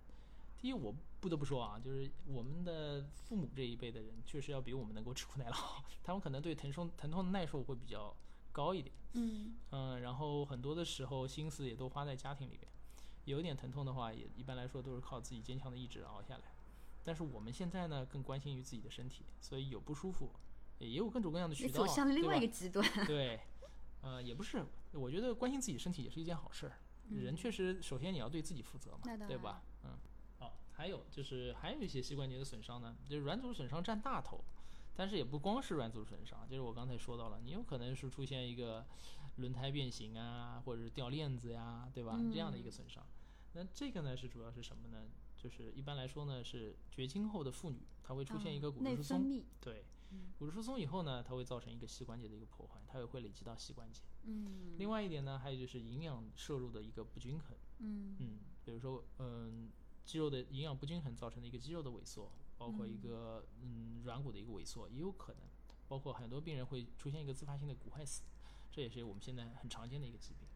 [0.58, 8.12] 第一我不得不说啊，就是我们的父母这一辈的人，确实要比我们能够吃苦耐劳，他们可能对疼痛疼痛的耐受会比较
[8.52, 12.72] 高一点，嗯嗯，然后很多的时候心思也都花在家庭里边，
[13.26, 16.46] 有一点疼痛的话，也一般来说都是靠自己坚强的意志熬下来。
[17.04, 20.30] 但是我们现在呢，更关心于自己的身体，所以有不舒服，
[20.88, 22.86] 也有各种各样的渠你道，走向了另外一个极端。
[23.06, 23.40] 对，
[24.02, 26.74] 呃，也不是，我觉得关心自己身体也是一件好事儿。
[27.10, 29.62] 人确实，首先你要对自己负责嘛对吧？
[29.84, 29.98] 嗯。
[30.40, 34.44] 好，还有就是还有一些膝关节的损伤呢，就是软组织损伤占大头，
[34.96, 38.86] 但是也不光是软组织损伤，就是我刚才说到了，你有可能是出现一个
[39.38, 42.18] 轮胎变形啊，或者是掉链子呀，对吧？
[42.32, 43.06] 这样的一个损伤。
[43.54, 45.10] 那这个呢是主要是什么呢？
[45.36, 49.84] 就是一般来说呢是绝经后的妇女，她会出现一个骨质疏松，分泌，对，
[50.38, 54.02] 骨质疏松以后呢，它会造成一个膝关节的一个破坏，它也会累积到膝关节。
[54.24, 54.76] 嗯。
[54.78, 58.16] 另外一点呢，还有就是营养摄入的一个不均衡，嗯。
[58.20, 59.70] 嗯，比如说，嗯，
[60.06, 65.42] 肌肉的营养不均衡造成的一个肌肉的萎缩，包括一个嗯软骨的一个萎缩，也有可能，
[65.88, 68.24] 包括很多病人会出现一个自发性的骨坏死，
[68.72, 70.48] 这也是我们现在很常见的一个疾病，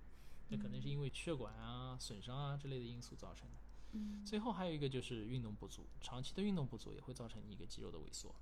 [0.50, 3.58] 那可能是因为血管啊损伤啊之类的因素造成的。
[3.94, 4.26] 嗯。
[4.26, 8.34] 最后还有一个就是运动不足，长期的运动不足也会造成一个肌肉的萎缩。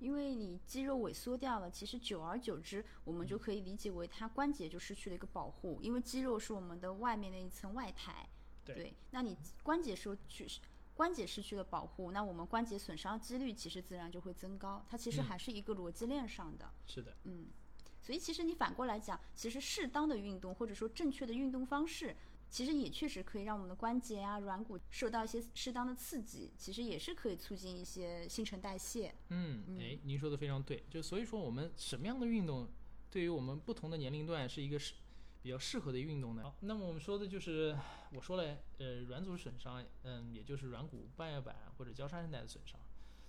[0.00, 8.28] 因为你肌肉萎缩掉了，其实久而久之，我们就可以理解为它关节就失去了一个保护，因为肌肉是我们的外面的一层外胎。
[8.64, 10.46] 对那你关节失去
[10.94, 14.84] 关节失去了保护，那我们关节损伤几率其实自然就会增高。
[14.88, 16.68] 它其实嗯还是一个逻辑链上的。
[16.86, 17.46] 是的，嗯
[18.02, 22.16] 所以其实你反过来讲，其实适当的运动或者说正确的运动方式，
[22.48, 29.14] 其实也确实可以让我们的关节啊、软骨受到一些适当的刺激，其实也是可以促进一些新陈代谢。
[29.28, 32.68] 嗯，哎，您说的非常对，就所以说我们什么样的运动，
[33.10, 34.94] 对于我们不同的年龄段是一个适
[35.42, 36.42] 比较适合的运动呢？
[36.42, 37.76] 好，那么我们说的就是
[38.12, 42.80] 我说了，呃，软组织损伤，嗯，也就是软骨、半月板或者交叉韧带的损伤。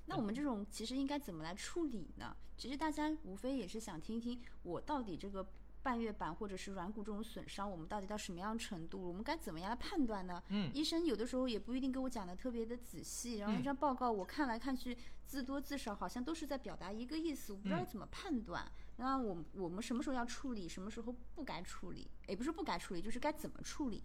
[0.06, 2.36] 那我们这种其实应该怎么来处理呢？
[2.58, 5.46] 其实大家无非也是想听听我到底这个
[5.88, 10.44] 半月板或者是软骨这种损伤，我们到底到什么样程度，我们该怎么样来判断呢？
[10.50, 18.70] 嗯，医生有的时候也不一定给我讲的特别的仔细，然后嗯一张报告我看来看去字多字少，好像都是在表达一个意思，我不知道嗯怎么判断。
[18.98, 22.12] 那我我们什么时候要处理，什么时候不该处理？
[22.28, 24.04] 也不是不该处理，就是该怎么处理。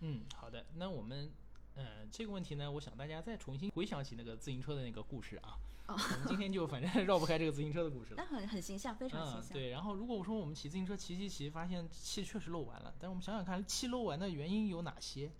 [0.00, 1.32] 嗯，好的，那我们。
[1.74, 5.58] 呃，这个问题呢，我想大家再重新回想起那个自行车的那个故事啊。
[5.88, 8.16] 哦我们今天就反正 绕不开这个自行车的故事了。
[8.16, 9.52] 但很很形象，非常形嗯，象。
[9.52, 9.70] 对。
[9.70, 15.30] 然后如果我说我们骑自行车骑骑骑，发现气确实漏完了，但是我们想想看，气漏完的原因有哪些？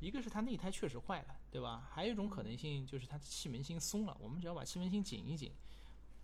[0.00, 1.88] 一个是它内胎确实坏了，对吧？
[1.92, 5.52] 还有一种可能性就是它的气门芯松了，我们只要把气门芯紧一紧，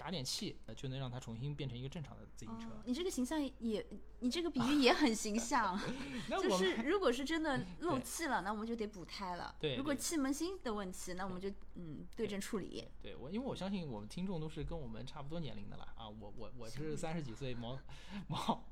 [0.02, 2.66] 打点气，呃就能让它重新变成一个正常的自行车。
[2.70, 3.86] 哦，你这个形象也，
[4.18, 5.78] 你这个比喻也很形象。
[6.28, 9.54] 就是如果是真的 漏气了，那我们就得补胎了。
[9.60, 12.88] 对对如果气门芯的问题，那我们就嗯对症处理。
[13.00, 17.78] 对我，因为我相信我们听众都是跟我们差不多年龄的了啊，我我我是三十几岁，毛
[18.26, 18.64] 毛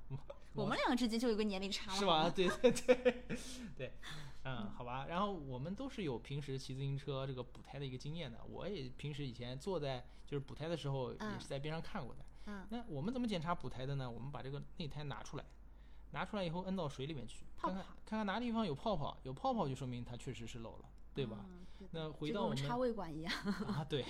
[0.54, 2.28] 我们两个之间就有个年龄差了，是吧？？
[2.34, 3.24] 对对对
[3.78, 3.92] 对，
[4.44, 5.06] 嗯，好吧。
[5.06, 8.42] 然后我们都是有平时骑自行车这个补胎的一个经验的。
[8.44, 12.24] 我也平时以前坐在就是补胎的时候，嗯也是在边上看过的。
[12.46, 14.10] 嗯，那我们怎么检查补胎的呢？
[14.10, 15.44] 我们把这个内胎拿出来，
[16.12, 21.38] 拿出来以后摁到水里面去，看看看看哪地方有泡泡，有泡泡就说明它确实是漏了，对吧？
[21.44, 23.32] 嗯对那回到我们跟我们插胃管一样。
[23.66, 24.04] 啊，对，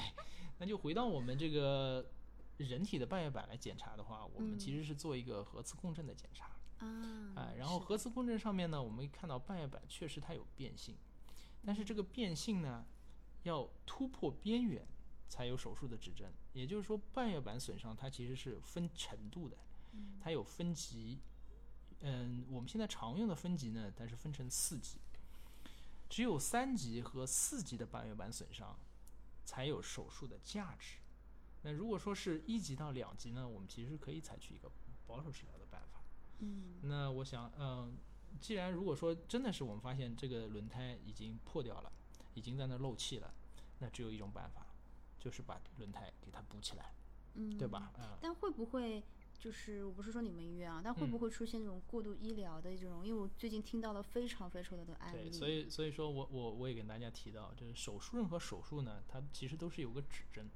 [0.59, 2.05] 那就回到我们这个
[2.57, 6.51] 人体的半月板来检查的话，我们其实是做一个核磁共振的检查。
[6.81, 10.97] 啊啊，然后核磁共振上面呢，我们看到半月板确实它有变性，
[11.65, 12.85] 但是这个变性呢，
[13.45, 14.87] 要突破边缘
[15.29, 16.33] 才有手术的指针。
[16.53, 19.57] 也就是说，半月板损伤它其实是分程度的，
[20.21, 21.21] 它有分级。
[22.01, 24.99] 嗯，我们现在常用的分级呢，它是分成四级，
[26.09, 28.79] 只有三级和四级的半月板损伤
[29.45, 30.97] 才有手术的价值。
[31.63, 34.73] 那如果说是一级到两级呢，我们其实可以采取一个
[35.07, 35.60] 保守治疗。
[36.41, 37.97] 嗯那我想，嗯、
[38.41, 41.93] 既然如果说真的是我们发现这个轮胎已经破掉了，
[42.35, 43.33] 已经在那漏气了，
[43.79, 44.67] 那只有一种办法，
[45.19, 46.93] 就是把轮胎给它补起来，
[47.35, 47.93] 嗯，对吧？
[47.99, 49.03] 嗯、但会不会
[49.39, 53.07] 就是我不是说你们医院啊，但会嗯不会出现这种过度医疗的这种？
[53.07, 55.31] 因为我最近听到了非常非常多的案例。
[55.31, 60.49] 对，所以所以说我我我也跟大家提到，就是手术任何手术呢，它其实都是有个指针。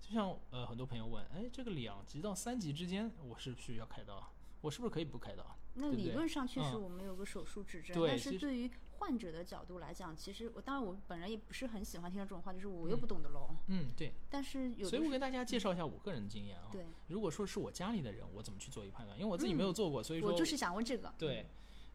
[0.00, 4.30] 就像呃很多朋友问，哎，这个两级到三级之间，我是不是需要开刀啊？
[4.64, 5.44] 我是不是可以不开刀？
[5.74, 13.54] 那理论上确实嗯我们有个手术指针，对但是对于患者的角度来讲，其实我当然我本人也不是很喜欢听到这种话，就是我又嗯不懂得喽。
[13.66, 14.14] 嗯，对。
[14.30, 16.70] 但是有所以我时给大家介绍一下我个人的经验啊。
[16.72, 19.18] 对，如果说是我家里的人，我怎么去做一个判断？
[19.18, 21.12] 因为我自己没有做过，所以说我就是想问这个。
[21.18, 21.46] 对，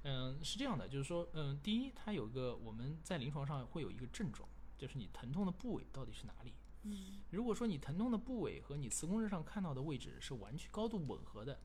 [0.04, 6.54] 嗯，是这样的，就是说，嗯，第一，它有一个我们在临床上会有一个症状，就是你疼痛的部位到底是哪里。
[6.84, 11.60] 嗯如果说你疼痛的部位和你磁共振上看到的位置是完全高度吻合的，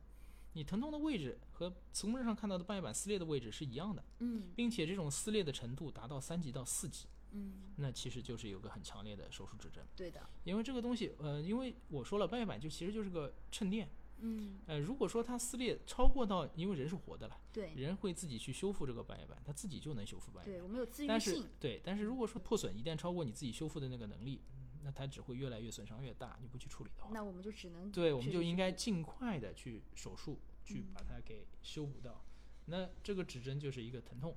[0.55, 9.85] 你疼痛的位置和磁共振上看到的半月板撕裂的位置是一样的，嗯并且这种撕裂的程度达到三级到四级，嗯，那其实就是有个很强烈的手术指针。
[9.95, 10.21] 对的。
[10.45, 20.63] 因为这个东西，呃，因为我说了，半月板就其实就是个衬垫，嗯，呃，如果说它撕裂超过到，因为人是活的了，对人会自己去修复这个半月板，它自己就能修复半月对，板。
[20.65, 21.49] 我们有自愈但是性。
[21.59, 24.41] 对，但是如果说破损一旦超过你自己修复的那个能力，
[24.85, 26.39] 那它只会越来越损伤越大。
[26.41, 32.23] 你不去处理的话，那我们就只能对，我们就应该尽快的去手术，去把它给修补到。
[32.67, 34.37] 那这个指针就是一个疼痛，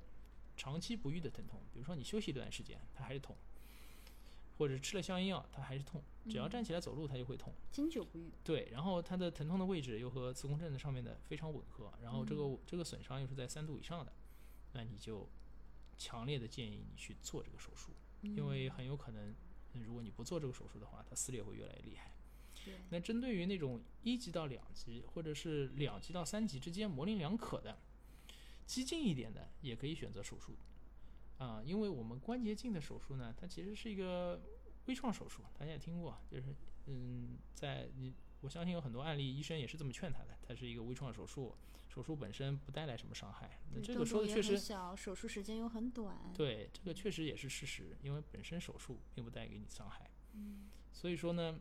[0.56, 3.36] 长期不愈的疼痛，比如说你休息一段时间，它还是痛，
[4.58, 7.52] 或者吃了消炎药，它还是痛，只要站起来走路，它就会痛。
[7.70, 8.30] 经久不愈。
[8.44, 14.12] 对，然后它的疼痛的位置又和磁共振的上面的非常吻合，然后这个、嗯这个损伤又是在三度以上的，
[14.72, 15.28] 那你就
[15.96, 19.34] 强烈的建议你去做这个手术，因嗯为很有可能，
[19.78, 22.12] 嗯如果你不做这个手术的话，它撕裂会越来越厉害。
[22.64, 27.78] 对，那针对于那种一级到两级，或者是两级到三级之间模棱两可的，
[28.66, 30.56] 激进一点的，也可以选择手术。
[31.38, 34.42] 啊，因为我们关节镜的手术呢，它其实是一个
[34.86, 36.54] 微创手术，大家也听过，就是
[36.86, 41.54] 嗯，在你我相信有很多案例，医生也是这么劝他的，它是一个微创手术，
[41.90, 43.60] 手术本身不带来什么伤害。
[43.74, 46.32] 那这个说的确实小，手术时间又很短。
[46.34, 50.10] 对，这个确实也是事实，因为本身手术并不带给你伤害。
[50.32, 51.60] 嗯所以说呢，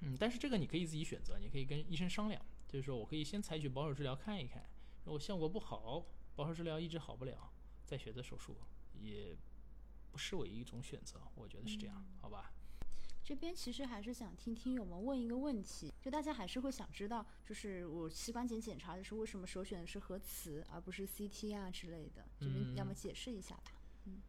[0.00, 4.64] 嗯，但是这个你可以自己选择，你可以跟医生商量，就是说我可以先采取保守治疗看一看，
[5.04, 7.52] 如果效果不好，保守治疗一直好不了，
[7.84, 8.56] 再选择手术，
[8.98, 9.36] 也
[10.10, 12.50] 不失为一种选择，我觉得是这样，好吧？
[13.28, 22.24] 这边其实还是想听听友们问一个问题，就大家还是会想知道，就是我膝关节检查的时候，为什么首选的是核磁而不是 CT 啊之类的？
[22.40, 23.72] 这边要么解释一下吧。
[24.06, 24.22] 嗯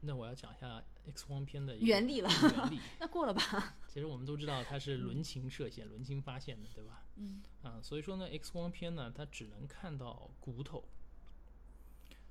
[0.00, 3.76] 那我要讲一下 X 光片的原理了原理， 那过了吧？
[3.86, 7.04] 其实我们都知道它是轮琴射线、轮琴发现的，对吧？
[7.18, 10.82] 嗯啊，所以说呢，X 光片呢，它只能看到骨头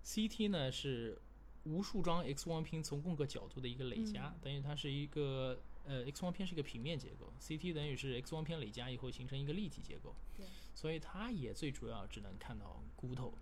[0.04, 1.18] ；CT 呢是
[1.64, 13.34] 无数张 X 光片从各个角度的一个累加，等于它是一个呃，X 光片是一个平面结构，CT 等于是 X 光片累加以后形成一个立体结构，对，所以它也最主要只能看到骨头。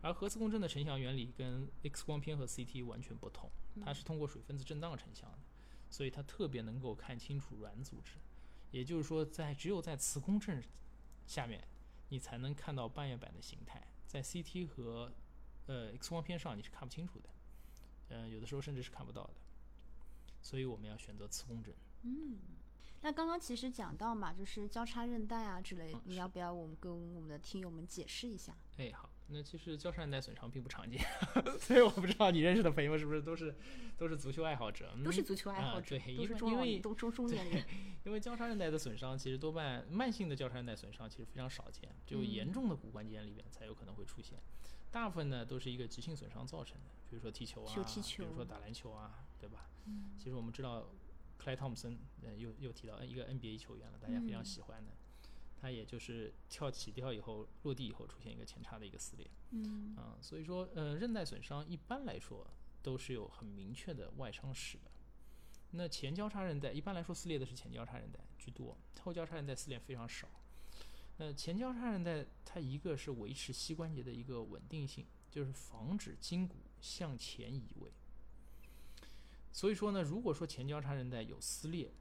[0.00, 3.50] 而核磁共振的成像原理跟 X 光片和 CT 完全不同，
[3.84, 5.38] 它是通过水分子振荡成像的，
[5.90, 8.12] 所以它特别能够看清楚软组织。
[8.70, 10.62] 也就是说，在只有在磁共振
[11.26, 11.66] 下面，
[12.10, 15.12] 你才能看到半月板的形态，在 CT 和
[15.66, 17.28] 呃 X 光片上你是看不清楚的，
[18.10, 19.34] 呃，有的时候甚至是看不到的。
[20.42, 21.74] 所以我们要选择磁共振。
[22.02, 22.38] 嗯。
[23.00, 28.56] 那刚刚其实讲到嘛，就是交叉韧带啊之类，嗯你要不要我们跟我们的听友们解释一下？
[28.76, 31.00] 哎，好，那其实交叉韧带损伤并不常见，
[31.60, 33.54] 所以我不知道你认识的朋友是不是都是
[33.96, 37.64] 都是足球爱好者，都是嗯足球爱好啊者，对因都是中老为因为都中中年人。
[38.04, 44.40] 因为交叉韧带的损伤，其实多半慢性的交叉韧带损伤其实非常少见，只有嗯严重的骨关节里面才有可能会出现。
[44.90, 49.70] 大部分呢都是一个急性损伤造成的，比如说踢球啊，就踢球比如说打篮球啊，对吧？
[49.86, 50.88] 嗯其实我们知道，
[51.36, 54.92] 克莱汤普森，呃，又又提到呃一个 NBA 球员了，大家非常嗯喜欢的，
[55.60, 62.46] 他也就是跳起跳以后落地以后出现一个前叉的一个撕裂，嗯啊、所以说呃韧带损伤一般来说
[62.82, 64.90] 都是有很明确的外伤史的。
[65.72, 70.28] 那前交叉韧带一般来说撕裂的是前交叉韧带居多，后交叉韧带撕裂非常少。
[71.18, 77.92] 那前交叉韧带它一个是维持膝关节的一个稳定性，就是防止筋骨向前移位。
[79.52, 81.92] 所以说呢，如果说前交叉韧带有撕裂，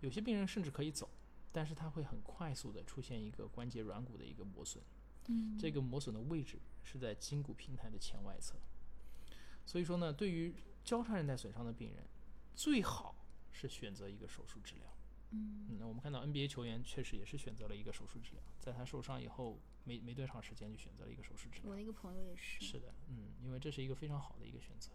[0.00, 1.08] 有些病人甚至可以走，
[1.52, 4.84] 但是它会很快速的出现一个关节软骨的一个磨损。
[5.28, 8.56] 嗯，这个磨损的位置是在筋骨平台的前外侧。
[9.64, 12.06] 所以说呢，对于交叉韧带损伤的病人，
[12.54, 13.16] 最好
[13.50, 14.84] 是选择一个手术治疗。
[15.30, 21.74] 嗯嗯，那我们看到 NBA 球员确实也是选择了一个手术治疗，在他受伤以后没没多长时间就选择了一个手术治疗我。
[21.74, 22.64] 的一个朋友也是。
[22.64, 24.92] 是的，嗯，因为这是一个非常好的一个选择。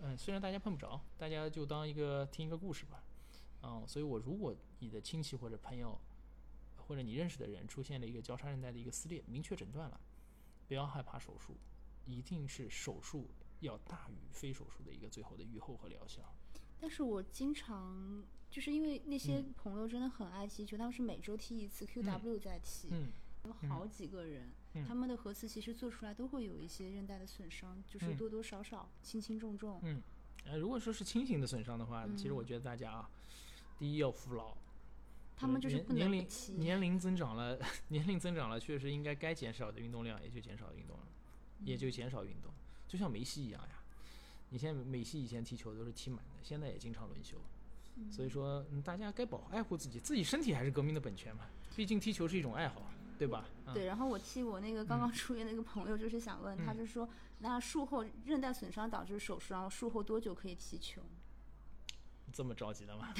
[0.00, 3.02] 嗯嗯，虽然大家碰不着，大家就当一个听一个故事吧。
[3.62, 5.98] 嗯，所以我如果你的亲戚或者朋友，
[6.76, 10.00] 或者你认识的人出现了一个交叉韧带的一个撕裂，明确诊断了，
[10.66, 11.56] 不要害怕手术，
[12.04, 13.28] 一定是手术
[13.60, 16.22] 要大于非手术的一个最后的预后和疗效。
[16.80, 23.12] 但是我经常就是因为那些嗯朋友真的很爱踢球，他们是每周踢一次 QW 在踢，嗯
[23.44, 24.52] 有好几个人，嗯
[24.88, 29.78] 他们的核磁其实做出来都会有一些韧带的损伤，就是嗯多多少少、轻轻重重。
[29.82, 30.02] 嗯，
[30.44, 33.10] 呃，如果说是轻型的损伤的话，其实我觉得大家啊，
[33.78, 34.56] 第一要服老，
[35.36, 36.28] 他们就是年不能年龄。
[36.58, 37.58] 年龄增长了，
[37.88, 41.06] 年龄增长了，确实应该该减少的运动量也就减少运动了，
[41.64, 42.52] 也就减少运动。
[42.88, 43.82] 就像梅西一样呀，
[44.50, 47.36] 你现在梅西以前踢球都是踢满的，现在也经常轮休。
[48.10, 51.44] 所以说，嗯，大家该保爱护自己，自己身体还是革命的本钱嘛。
[51.76, 52.90] 毕竟踢球是一种爱好，
[53.22, 53.46] 对吧？
[53.66, 57.08] 嗯、对，然后我替我那个刚刚出院那个朋友，就是想问，他就说，
[57.38, 61.02] 那术后韧带损伤导致手术，然后术后多久可以踢球？
[62.32, 63.14] 这么着急的吗？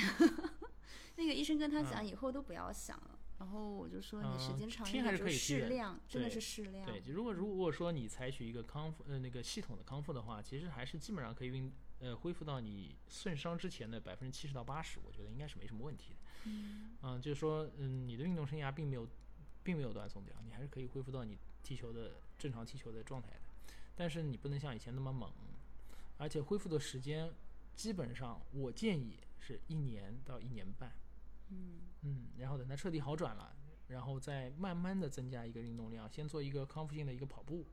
[1.14, 3.18] 那个医生跟他讲，以后都不要想了。
[3.38, 6.84] 然后我就说，你时嗯间长踢还一点就是可以适量，真的是适量。
[6.84, 16.18] 对，如果如果说你采取一个康复呃那个系统的康复的话，其实还是基本上可以运呃恢复到你损伤之前的百分之七十到八十，我觉得应该是没什么问题的。
[16.44, 19.06] 嗯就是说嗯你的运动生涯并没有
[19.62, 25.31] 并没有断送掉，你还是可以恢复到你踢球的正常踢球的状态的，但是你不能像以前那么猛，
[26.18, 27.33] 而且恢复的时间
[27.75, 30.92] 基本上我建议是一年到一年半。
[31.51, 33.55] 嗯嗯，然后等它彻底好转了，
[33.88, 37.66] 然后再慢慢的增加一个运动量，先做一个康复性的一个跑步，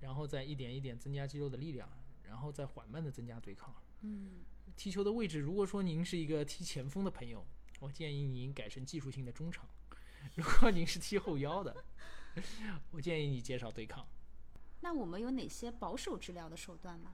[0.00, 1.88] 然后再一点一点增加肌肉的力量，
[2.24, 3.74] 然后再缓慢的增加对抗。
[4.00, 4.40] 嗯
[4.76, 7.44] 踢球的位置，如果说您是一个踢前锋的朋友，
[7.80, 9.66] 我建议您改成技术性的中场；
[10.34, 11.76] 如果您是踢后腰的，
[12.90, 14.06] 我建议你减少对抗。
[14.80, 17.12] 那我们有哪些保守治疗的手段吗？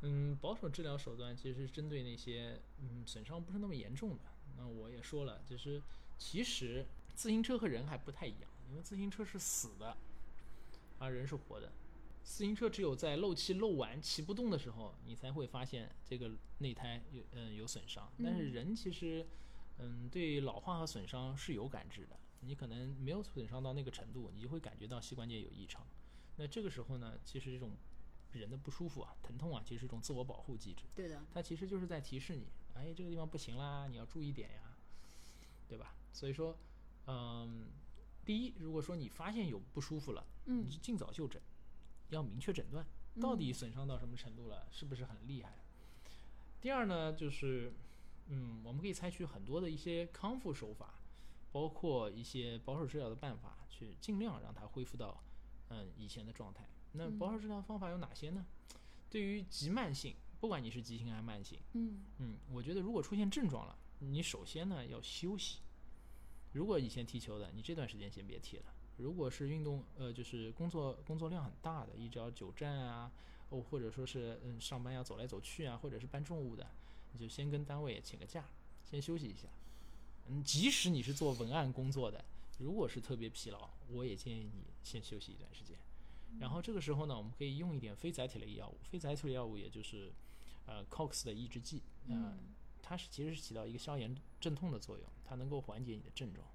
[0.00, 4.24] 嗯，保守治疗手段其实是针对那些嗯损伤不是那么严重的。
[4.58, 5.80] 那我也说了，就是
[6.18, 9.96] 其实自行车和人还不太一样，因为自行车是死的，
[10.98, 11.70] 而人是活的。
[12.24, 18.10] 自行车只有在漏气漏完骑不动的时候，你才会发现这个内胎有嗯有损伤。
[18.22, 19.26] 但是人其实嗯
[20.10, 25.86] 对老化和损伤是有感知的，你可能没有损伤到那个程度，你就会感觉到膝关节有异常。
[26.36, 27.76] 那这个时候呢，其实这种
[28.32, 30.84] 人的不舒服啊、疼痛啊，其实是一种自我保护机制。
[30.94, 34.76] 对的，它其实就是在提示你，哎，这个地方不行啦，你要注意点呀，
[35.68, 35.94] 对吧？
[36.12, 36.56] 所以说，
[37.06, 37.66] 嗯，
[38.24, 41.40] 第一，如果说你发现有不舒服了，嗯你就尽早就诊，
[42.10, 42.84] 要明确诊断，
[43.20, 45.58] 到底损伤到什么程度了，是不是很厉害？
[46.60, 47.72] 第二呢，就是，
[48.26, 50.94] 嗯，我们可以采取很多的一些康复手法，
[51.50, 55.22] 包括一些保守治疗的办法，去尽量让它恢复到，
[55.68, 56.68] 嗯，以前的状态。
[56.92, 58.46] 那保守治疗方法有哪些呢？
[59.10, 65.60] 对于急慢性，不管你是急性还是慢性，嗯嗯，我觉得如果出现症状了，你首先呢要休息。
[66.52, 68.64] 如果以前踢球的，你这段时间先别踢了。
[68.98, 73.10] 如果是运动，呃，就是工作工作量很大的，一直要久站啊，
[73.48, 76.70] 哦，或者说是嗯上班要走来走去啊，或者是搬重物的，
[77.12, 78.44] 你就先跟单位请个假，
[78.84, 79.48] 先休息一下。
[80.28, 82.24] 嗯，即使你是做文案工作的，
[82.58, 85.76] 如果是特别疲劳，我也建议你先休息一段时间。
[86.40, 90.12] 然后这个时候呢，我们可以用一点非载体类药物，非载体类药物也就是
[90.66, 92.34] 呃 COX 的抑制剂，呃，
[92.82, 96.46] 它是其实是起到一个消炎镇痛的作用，它能够缓解你的症状。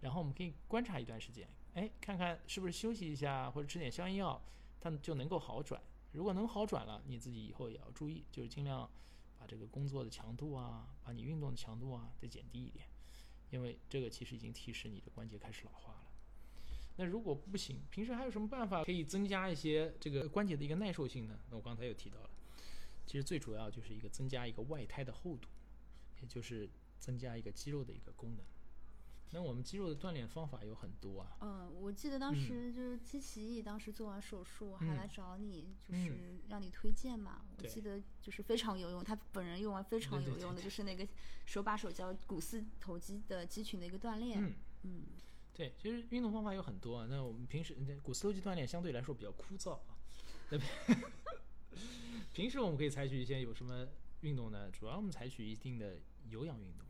[0.00, 4.40] 然后我们可以观察一段时间，哎，看看是不是休息一下或者吃点消炎药，
[4.80, 5.82] 它就能够好转。
[6.12, 8.88] 如果能好转了，你自己以后也要注意，就是尽量把
[9.48, 12.86] 这个工作的强度啊，把你运动的强度啊再减低一点，
[13.50, 16.12] 因为这个其实已经提示你的关节开始老化了。
[16.96, 21.38] 那如果不行，平时还有什么办法可以增加一些这个关节的一个耐受性呢？
[21.48, 22.30] 那我刚才又提到了，
[23.06, 25.48] 其实最主要就是一个增加一个外胎的厚度，
[26.20, 26.68] 也就是
[26.98, 28.44] 增加一个肌肉的一个功能。
[29.30, 37.42] 那我们肌肉的锻炼方法有很多啊，嗯，我记得当时就是基奇义当时做完手术还来找你，就是让你推荐嘛。
[37.58, 41.06] 我记得就是非常有用，他本人用完非常有用的，就是那个
[41.44, 44.42] 手把手教股四头肌的肌群的一个锻炼。
[44.42, 44.54] 嗯
[44.84, 45.02] 嗯，
[45.52, 47.06] 对，其实运动方法有很多啊。
[47.10, 49.98] 那我们平时股四头肌锻炼相对来说比较枯燥啊。
[50.50, 50.58] 那
[52.32, 53.86] 平时我们可以采取一些有什么
[54.20, 54.70] 运动呢？
[54.70, 55.98] 主要我们采取一定的
[56.30, 56.87] 有氧运动。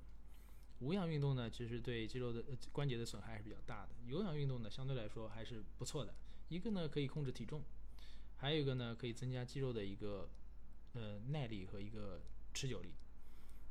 [0.80, 3.90] 无氧运动呢，其实对肌肉的呃关节的损害还是比较大的。
[4.06, 6.14] 有氧运动呢，相对来说还是不错的。
[6.48, 7.62] 一个呢可以控制体重，
[8.36, 10.28] 还有一个呢可以增加肌肉的一个
[10.94, 12.20] 呃耐力和一个
[12.54, 12.90] 持久力。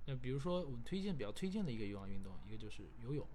[0.06, 3.28] 那比如说我推荐比较推荐的一个有氧运动，一个就是游泳。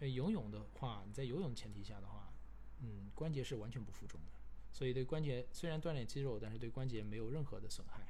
[0.00, 2.32] 游泳的话，你在游泳前提下的话，
[2.80, 4.32] 嗯，关节是完全不负重的，
[4.72, 8.06] 所以对关节虽然锻炼肌肉，但是对关节没有任何的损害。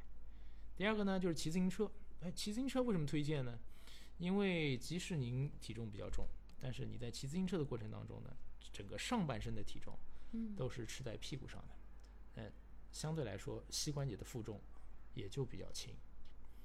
[0.76, 1.91] 第二个呢就是骑自行车。
[2.20, 3.59] 哎，骑自行车为什么推荐呢？
[4.19, 6.27] 因为即使您体重比较重，
[6.61, 8.37] 但是你在骑自行车的过程当中呢，
[8.73, 9.99] 整个上半身的体重，
[10.57, 11.75] 都是吃在屁股上的，
[12.37, 12.53] 嗯，
[12.93, 14.61] 相对来说膝关节的负重
[15.14, 15.95] 也就比较轻。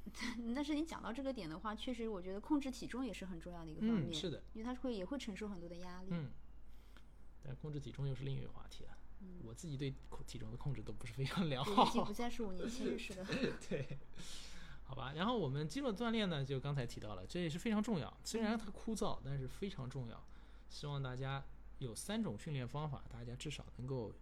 [0.53, 6.09] 但是你讲到这个点的话，确实我觉得控制体重也是很重要的一个方面，是的，因为它会也会承受很多的压力。
[6.11, 6.31] 嗯，
[7.43, 8.97] 但控制体重又是另一个话题了。
[9.41, 9.93] 我自己对
[10.27, 11.87] 体重的控制都不是非常良好。
[11.87, 13.25] 已经不再是五年前认识的。
[13.69, 13.97] 对。
[14.85, 18.15] 好吧，然后我们肌肉锻炼呢，就刚才提到了，这也是非常重要。
[18.23, 20.23] 虽然它枯燥，但是非常重要。
[20.69, 21.43] 希望大家
[21.79, 24.13] 有三种训练方法，大家至少能够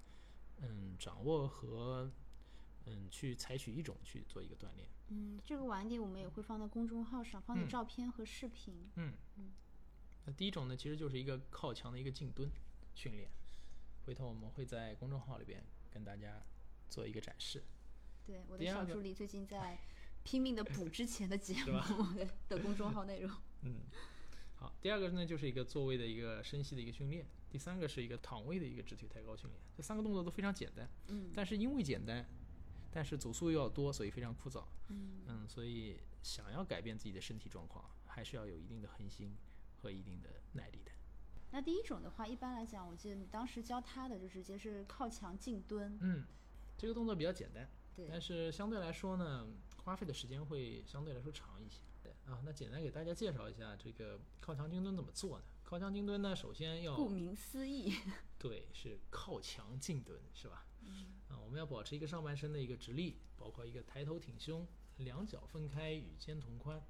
[0.61, 2.09] 嗯掌握和
[2.85, 4.87] 嗯去采取一种去做一个锻炼。
[5.09, 8.89] 嗯，这个晚点我们也会放到公众号上，放的照片和视频。
[8.95, 9.51] 嗯嗯。
[10.25, 12.49] 那第一种呢，其实就是一个靠墙的一个静蹲
[12.93, 13.29] 训练，
[14.05, 16.41] 回头我们会在公众号里边跟大家
[16.89, 17.63] 做一个展示。
[18.25, 19.77] 对，我的小助理最近在。
[20.23, 22.05] 拼命的补之前的节目
[22.49, 23.31] 的公众号内容。
[23.63, 23.81] 嗯，
[24.55, 29.59] 好，第二个呢就是一个坐位的一个深吸的一个训练，第三个是一个躺位的一个直腿抬高训练。
[29.75, 32.25] 这三个动作都非常简单，嗯，但是因为简单，
[32.91, 34.63] 但是组数又要多，所以非常枯燥。
[34.89, 39.35] 嗯嗯，所以想要改变自己的身体状况，还是要有一定的恒心
[39.81, 40.91] 和一定的耐力的。
[41.51, 45.97] 那第一种的话，一般来讲，我记得你当时教他的就直接是靠墙静蹲。
[46.01, 46.25] 嗯，
[46.77, 49.47] 这个动作比较简单，对，但是相对来说呢。
[49.83, 51.81] 花费的时间会相对来说长一些。
[52.01, 55.45] 对啊，那简单给大家介绍一下这个靠墙静蹲怎么做呢？
[55.63, 57.93] 靠墙静蹲呢，首先要顾名思义，
[58.39, 60.65] 对，是靠墙静蹲，是吧？
[60.81, 61.05] 嗯。
[61.29, 64.67] 啊，我们要保持一个上半身的一个直立，包括一个抬头挺胸，
[64.97, 66.81] 两脚分开与肩同宽，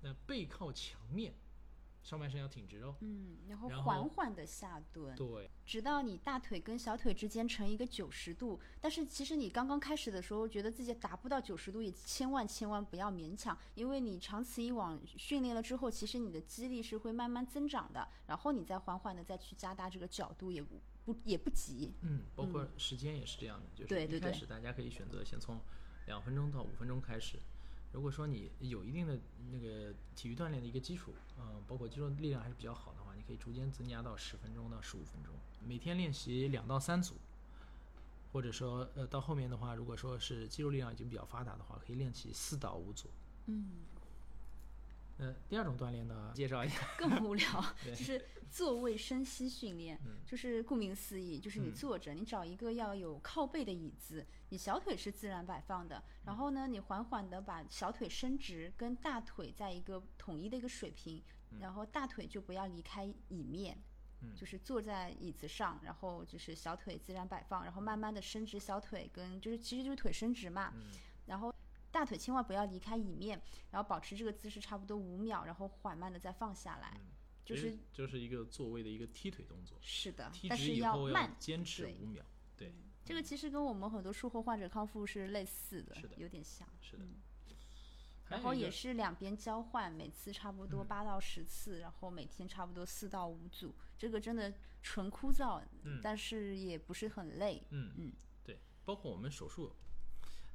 [0.00, 1.34] 那背靠墙面。
[2.08, 8.58] 上半身要挺直哦，嗯，然后缓缓的下蹲，对，直到你大腿跟小腿之间成一个九十度。
[8.80, 18.08] 但是其实你刚刚开始的时候，觉得自己达不到九十度，也千万千万不要勉强，因为你长此以往训练了之后，其实你的肌力是会慢慢增长的。
[18.26, 21.92] 然后你再缓缓的再去加大这个角度，也不也不急。
[22.00, 25.60] 嗯，包括时间也是这样的，就是一开始大家可以选择先从
[26.06, 27.38] 两分钟到五分钟开始。
[27.92, 29.18] 如果说你有一定的
[29.50, 35.34] 那个体育锻炼的一个基础，嗯，包括肌肉力量还是比较好的话，你可以逐渐增加到十分钟到十五分钟，
[35.66, 37.14] 每天练习两到三组，
[38.32, 43.08] 或者说呃到后面的话，如果说是肌肉力量已经比较发达的话，可以练习四到五组。
[43.46, 43.70] 嗯。
[45.18, 46.78] 呃，第二种锻炼呢，介绍一下。
[46.96, 49.98] 更无聊， 就是坐位深吸训练。
[50.24, 61.22] 就是顾名思义，就是你坐着，你找一个要有靠背的椅子，你小腿是自然摆放的，然后呢，你缓缓的把小腿伸直，跟大腿在一个统一的一个水平，
[61.60, 63.76] 然后大腿就不要离开椅面。
[64.34, 70.72] 就是坐在椅子上，然后就是小腿自然摆放，然后慢慢的伸直小腿，跟就是其实就是腿伸直嘛。
[71.26, 71.54] 然后。
[71.90, 77.00] 大腿千万不要离开椅面，然后保持这个姿势差不多五秒，然后缓慢的再放下来，
[77.44, 79.78] 就是就是一个座位的一个踢腿动作。
[79.80, 82.24] 是的，踢直以后要坚持五秒。
[82.56, 82.74] 对，
[83.04, 86.68] 这个其实跟我们很多术后患者康复是类似的，是的，有点像。
[86.80, 87.04] 是的。
[88.28, 93.74] 然后也是两边交换，每次差不多八到十次，然后每天差不多四到五组。
[93.96, 95.62] 这个真的纯枯燥，
[96.02, 97.66] 但是也不是很累。
[97.70, 98.12] 嗯嗯，
[98.44, 99.74] 对，包括我们手术。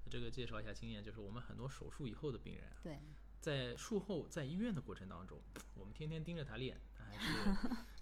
[0.09, 2.99] 这个介绍一下经验，就是我们很多手术以后的病人啊，对，
[3.39, 5.41] 在术后在医院的过程当中，
[5.75, 7.27] 我们天天盯着他练，他还是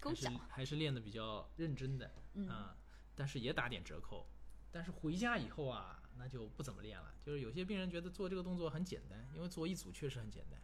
[0.02, 2.76] 还是还是练的比较认真的嗯啊、
[3.14, 4.26] 但是也打点折扣。
[4.70, 7.14] 但是回家以后啊，那就不怎么练了。
[7.22, 10.58] 就是有些病人觉得做这个动作很简单，因为做一组确实很简单，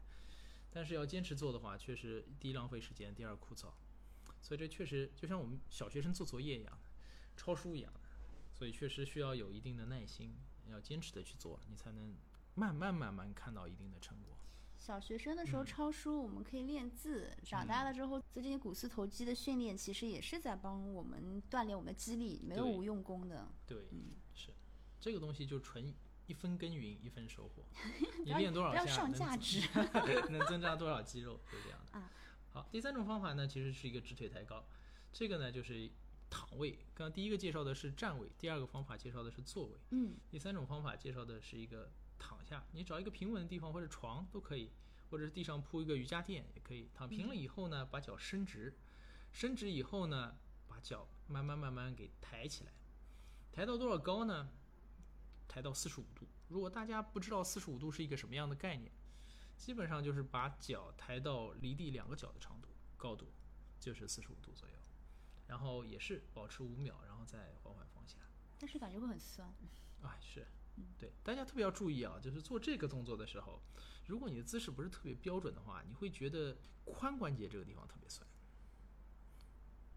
[0.70, 3.68] 但是要坚持做的话，确实第一浪费时间，第二枯燥。
[4.40, 6.90] 所以这确实就像我们小学生做作业一样的，
[7.36, 8.00] 抄书一样的，
[8.54, 10.34] 所以确实需要有一定的耐心，
[10.72, 12.14] 要坚持的去做，你才能
[12.54, 14.36] 慢慢慢慢看到一定的成果。
[14.78, 23.48] 小学生的时候嗯抄书，我们可以练字；长大了之后做这些股四头肌的训练，其实也是在帮我们锻炼我们的肌力，没有无用功的。
[23.66, 24.52] 对，嗯是
[25.00, 25.92] 这个东西就纯
[26.26, 27.64] 一分耕耘一分收获，
[28.24, 29.60] 你练多少下要上价值
[30.30, 31.98] 能增加多少肌肉，就这样的。
[31.98, 32.10] 啊
[32.50, 34.64] 好，第三种方法呢，其实是一个直腿抬高，
[35.12, 35.90] 这个呢就是
[36.30, 36.72] 躺位。
[36.94, 44.70] 刚刚第一个介绍的是站位，第二个方法介绍的是坐位，嗯，第三种方法介绍的是一个躺下，你找一个平稳的地方或者床都可以，
[45.10, 46.88] 或者是地上铺一个瑜伽垫也可以。
[46.94, 48.76] 躺平了以后呢，把脚伸直，
[49.32, 52.72] 伸直以后呢，把脚慢慢慢慢给抬起来，
[53.52, 54.48] 抬到多少高呢？
[55.46, 56.26] 抬到四十五度。
[56.48, 58.92] 如果大家不知道四十五度是一个什么样的概念，
[59.56, 63.32] 基本上就是把脚抬到离地两个脚的长度，高度
[63.80, 64.74] 就是四十五度左右，
[65.48, 68.18] 然后也是保持五秒，然后再缓缓放下。
[68.58, 69.52] 但是感觉会很酸。
[70.02, 70.46] 哎，是，
[70.96, 73.60] 对，大家特别要注意啊，就是做这个动作的时候，
[74.06, 78.26] 如果你的姿势不是特别标准的话，你会觉得髋关节这个地方特别酸，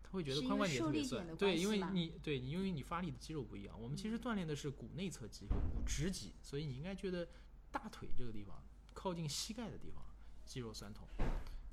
[0.02, 7.28] 他会觉得髋关节特别酸，对，因为你对你因为你发力的肌肉不一样，我们其实锻炼的是股内侧肌和股直肌，所以你应该觉得
[7.72, 10.04] 大腿这个地方靠近膝盖的地方
[10.46, 11.08] 肌肉酸痛，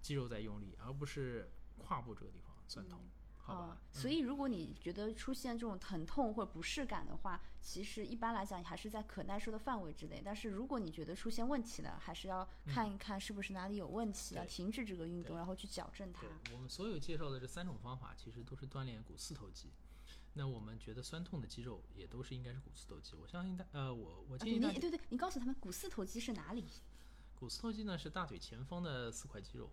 [0.01, 3.01] 肌肉在用力，而不是胯部这个地方酸痛，
[3.49, 3.67] 好吧？
[3.69, 10.23] 哦，所以如果你觉得出现这种疼痛或者不适感的话，其实一般来讲还是在可耐受的范围之内。
[10.25, 16.27] 但是如果你觉得出现问题了，还是要看一看是不是哪里有问题，要对停止这个运动，然后去矫正它。
[16.53, 19.71] 我们所有介绍的这三种方法，其实都是锻炼股四头肌。
[20.35, 23.17] 那我们觉得酸痛的肌肉也都是应该是股四头肌。
[23.17, 26.65] 我相信大呃，我我啊建议你对对，你告诉他们股四头肌是哪里？
[27.35, 29.71] 股四头肌呢是大腿前方的四块肌肉，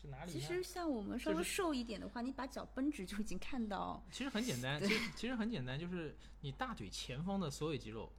[0.00, 0.32] 是哪里？
[0.32, 4.02] 其实像我们稍微瘦一点的话，你把脚绷直就已经看到。
[4.12, 8.12] 其实很简单， 其实其实很简单，就是你大腿前方的所有肌肉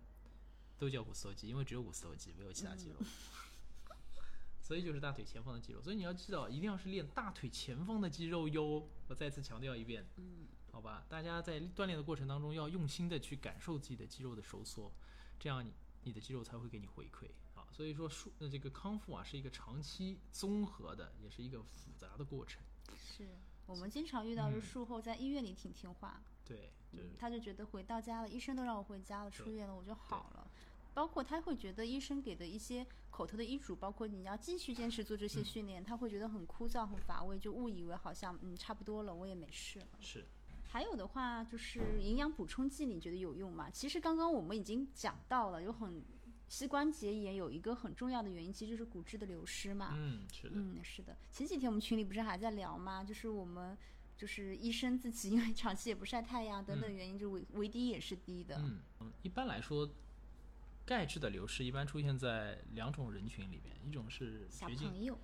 [0.77, 2.95] 都叫股四头肌，因为只有股四头肌，没有其他肌肉。
[4.61, 8.88] 所以就是大腿前方的肌肉，所以你要知道，一定要是练大腿前方的肌肉哟。
[9.07, 14.93] 我再次强调一遍，嗯，好吧，大家在锻炼的过程当中要用心的去感受自己的肌肉的收缩，
[15.39, 15.73] 这样你
[16.03, 17.49] 你的肌肉才会给你回馈啊。
[17.72, 22.61] 所以说术那这个康复啊是一个长期综合的，也是一个复杂的过程。
[22.95, 23.28] 是
[23.65, 30.47] 我们经常遇到，就嗯术后在医院里挺听话，对，就是嗯，他就觉得回到家了，医生都让我回家了，出院了我就好了。
[30.93, 39.88] 包括他会觉得医生给的一些口头的医嘱，包括你要继续坚持做这嗯些训练，他会觉得很枯燥、很乏味，就误以为好像嗯差不多了，我也没事了。
[40.01, 40.26] 是
[40.67, 43.70] 还有的话就是营养补充剂，你觉得有用吗？
[43.70, 46.03] 其实刚刚我们已经讲到了，有很
[46.50, 49.93] 膝关节炎有一个很重要的原因，其实就是骨质的流失嘛。
[49.95, 50.52] 嗯是的。
[50.56, 51.16] 嗯，是的。
[51.32, 53.04] 前几天我们群里不是还在聊吗？
[53.04, 53.78] 就是我们
[54.18, 58.56] 就是医生自己因为长期也不晒太阳等等原因，就维维 D 也是低的。
[58.58, 59.88] 嗯，嗯一般来说，
[60.86, 65.18] 钙质的流失一般出现在两种人群里面，一种是小，朋友，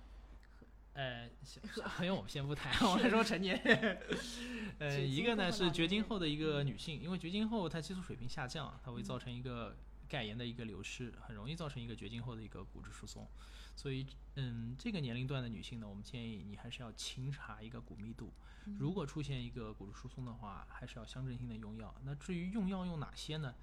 [0.92, 3.98] 呃，小小朋友我们先不谈，我们说成年人。
[4.78, 13.28] 呃，一个呢是绝经后的一个女性，因为绝经后她激素水平下降，它会造成一个钙盐的一个流失，很容易造成一个绝经后的一个骨质疏松。
[13.74, 18.32] 所以，嗯，这个年龄段的女性呢，我们建议你还是要勤查一个骨密度。
[18.78, 21.94] 如果出现一个骨质疏松的话，还是要乡镇性的用药。
[22.02, 23.54] 那至于用药用哪些呢？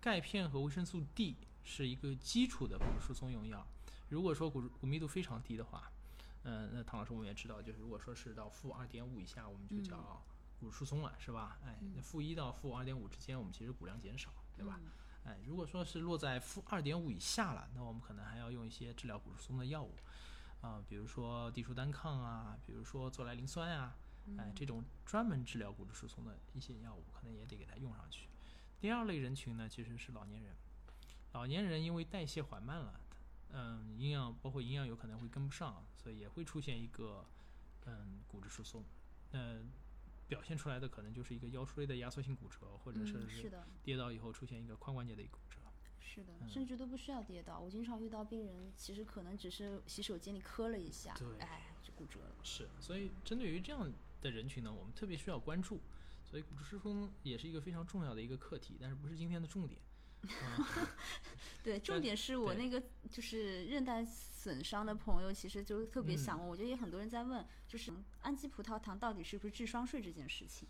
[0.00, 3.66] 钙片和维生素 D 是一个基础的骨质疏松用药。
[4.08, 5.92] 如果说骨骨密度非常低的话，
[6.44, 10.24] 嗯、那唐老师我们也知道，就是如果说是到负二点五以下，我们就叫
[10.58, 11.58] 骨质疏松了，是吧？
[11.64, 14.80] 哎，那负一到负二点五之间，我们其实骨量减少，对吧？
[15.28, 19.94] 哎，如果说是落在负二点五以下了，那我们可能还要用一些治疗骨质疏松的药物，
[20.62, 23.94] 啊、比如说地舒单抗啊，比如说唑来磷酸啊，
[24.38, 28.26] 哎，这种专门治疗骨质疏松的一些药物，可能也得给它用上去。
[28.80, 30.56] 第二类人群呢，其实是老年人，
[31.32, 32.98] 老年人因为代谢缓慢了，
[33.50, 37.26] 嗯，营养包括营养有可能会跟不上，所以也会出现一个
[37.84, 38.82] 嗯骨质疏松，
[39.32, 39.58] 那
[40.28, 45.58] 表现出来的可能就是一个腰椎的压缩性骨折，或者嗯，是是的，跌倒以后出现一个髋关节的一个骨折。
[46.00, 47.58] 是的，嗯甚至都不需要跌倒。
[47.58, 52.36] 我经常遇到病人，其实可能只是洗手间里磕了一下，对哎，就骨折了。
[52.42, 55.80] 是，所以针对于这样的人群呢，我们特别需要关注。
[56.24, 59.80] 所以骨质疏松也是一个非常重要的一个课题，但是不是今天的重点。
[61.62, 67.92] 对，重点是我那个就是韧带损伤的朋友，其实就特别想嗯问，我觉得也很多人在问，就是
[68.22, 70.68] 氨基葡萄糖到底是不是智商税这件事情。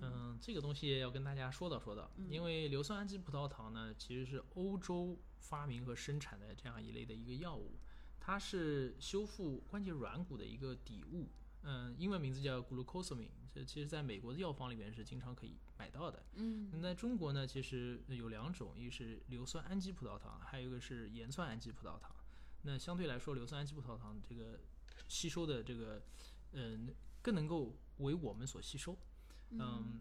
[0.00, 7.78] 嗯，这个东西要跟大家说道说道，因为硫酸氨基葡萄糖呢，其实是欧洲发明和生产的这样一类的一个药物，
[8.20, 11.28] 它是修复关节软骨的一个底物。
[11.62, 16.24] 嗯，英文名字叫 glucosamine，这其实在美国的药房里面是经常可以买到的。
[16.34, 22.14] 嗯那在中国呢，其实有两种，一个是硫酸氨基葡萄糖，还有一个是盐酸氨基葡萄糖。
[22.62, 24.58] 那相对来说，硫酸氨基葡萄糖这个
[25.06, 26.02] 吸收的这个，
[26.52, 28.98] 嗯、更能够为我们所吸收。
[29.50, 30.00] 嗯，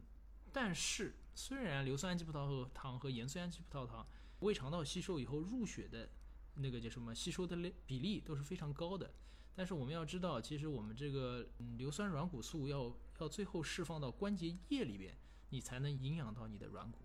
[0.51, 4.05] 但是虽然硫酸氨基葡萄糖和盐酸氨基葡萄糖
[4.39, 6.09] 胃肠道吸收以后入血的
[6.55, 9.13] 那个叫什么吸收的类比例都是非常高的，
[9.55, 15.15] 但是我们要知道，其实我们这个、嗯、硫酸软骨素要要最后释放到关节液里边，
[15.49, 16.99] 你才能营养到你的软骨。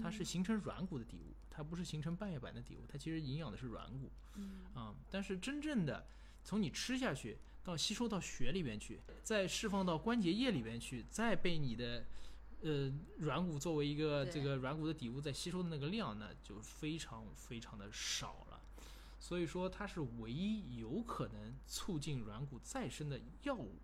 [0.00, 4.10] 它是形成软骨的底物，它不是形成半月板的底物，它其实营养的是软骨。
[4.36, 6.06] 嗯啊、但是真正的
[6.44, 12.04] 从你吃下去到吸收到血里边去，再释放到关节液里边去，再被你的
[12.62, 18.60] 呃软骨作为一个这个软骨的底物再吸收的那个量呢，就非常非常的少了。
[19.18, 23.80] 所以说它是唯一有可能促进软骨再生的药物，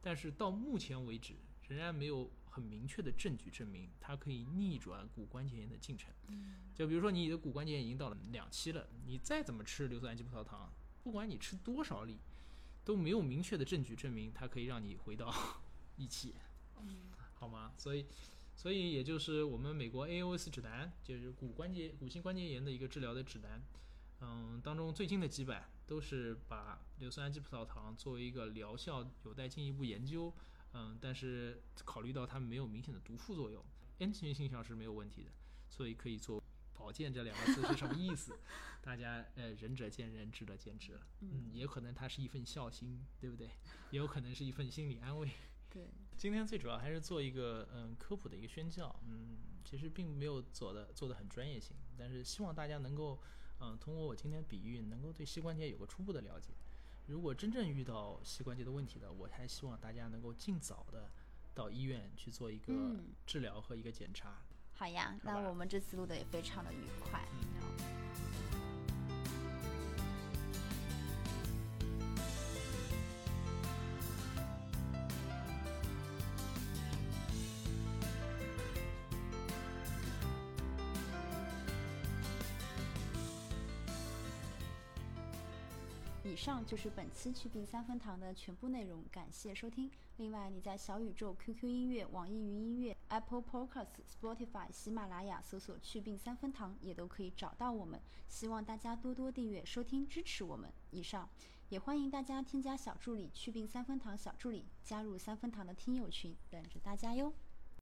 [0.00, 1.34] 但是到目前为止
[1.68, 6.12] 仍然没有很明确的证据证明它可以逆转骨关节炎的进程。
[6.74, 10.70] 就比如说你的骨关节炎已经到了两期了，你再怎么吃硫酸氨基葡萄糖，
[11.02, 12.18] 不管你吃多少粒，
[12.84, 15.32] 都没有明确的证据证明它可以让你回到
[15.96, 16.34] 一期，
[17.34, 17.72] 好吗？
[17.78, 18.06] 所以，
[18.54, 23.62] 所以也就是我们美国 AOS 指南，就是骨关节骨性关节炎的一个治疗的指南，
[24.20, 30.32] 嗯，当中最近的几版都是把硫酸氨基葡萄糖作为一个疗效有待进一步研究，
[30.74, 33.64] 嗯，但是考虑到它没有明显的毒副作用，
[34.00, 35.30] 安全性上是没有问题的，
[35.68, 36.42] 所以可以做。
[36.74, 38.36] 保健这两个字是什么意思？
[38.82, 41.06] 大家呃，仁者见仁，智者见智了。
[41.20, 43.46] 嗯，也有可能它是一份孝心，对不对？
[43.92, 45.30] 也有可能是一份心理安慰。
[45.70, 53.20] 对，今天最主要还是做一个嗯科普的一个宣教，嗯，其实并没有做的做的很专业性，但是希望大家能够
[53.60, 56.52] 嗯通过我今天比喻，能够对膝关节有个初步的了解。
[57.06, 61.10] 如果真正遇到膝关节的问题的，我还希望大家能够尽早的
[61.54, 64.38] 到医院去做一个嗯治疗和一个检查。
[64.72, 67.20] 好呀，那我们这次录的也非常的愉快。
[67.32, 68.51] 嗯
[86.42, 89.88] 上就是本期去病三分堂的全部内容，感谢收听。
[90.16, 93.86] 另外，你在小宇宙、QQ 音乐、网易云音乐、Apple Podcasts、
[94.20, 98.02] Spotify、喜马拉雅搜索“去病三分堂”也都可以找到我们。
[98.26, 100.68] 希望大家多多订阅、收听、支持我们。
[100.90, 101.28] 以上，
[101.68, 107.32] 也欢迎大家添加小助理“去病三分堂”小助理，加入三分堂的听友群，等着大家哟。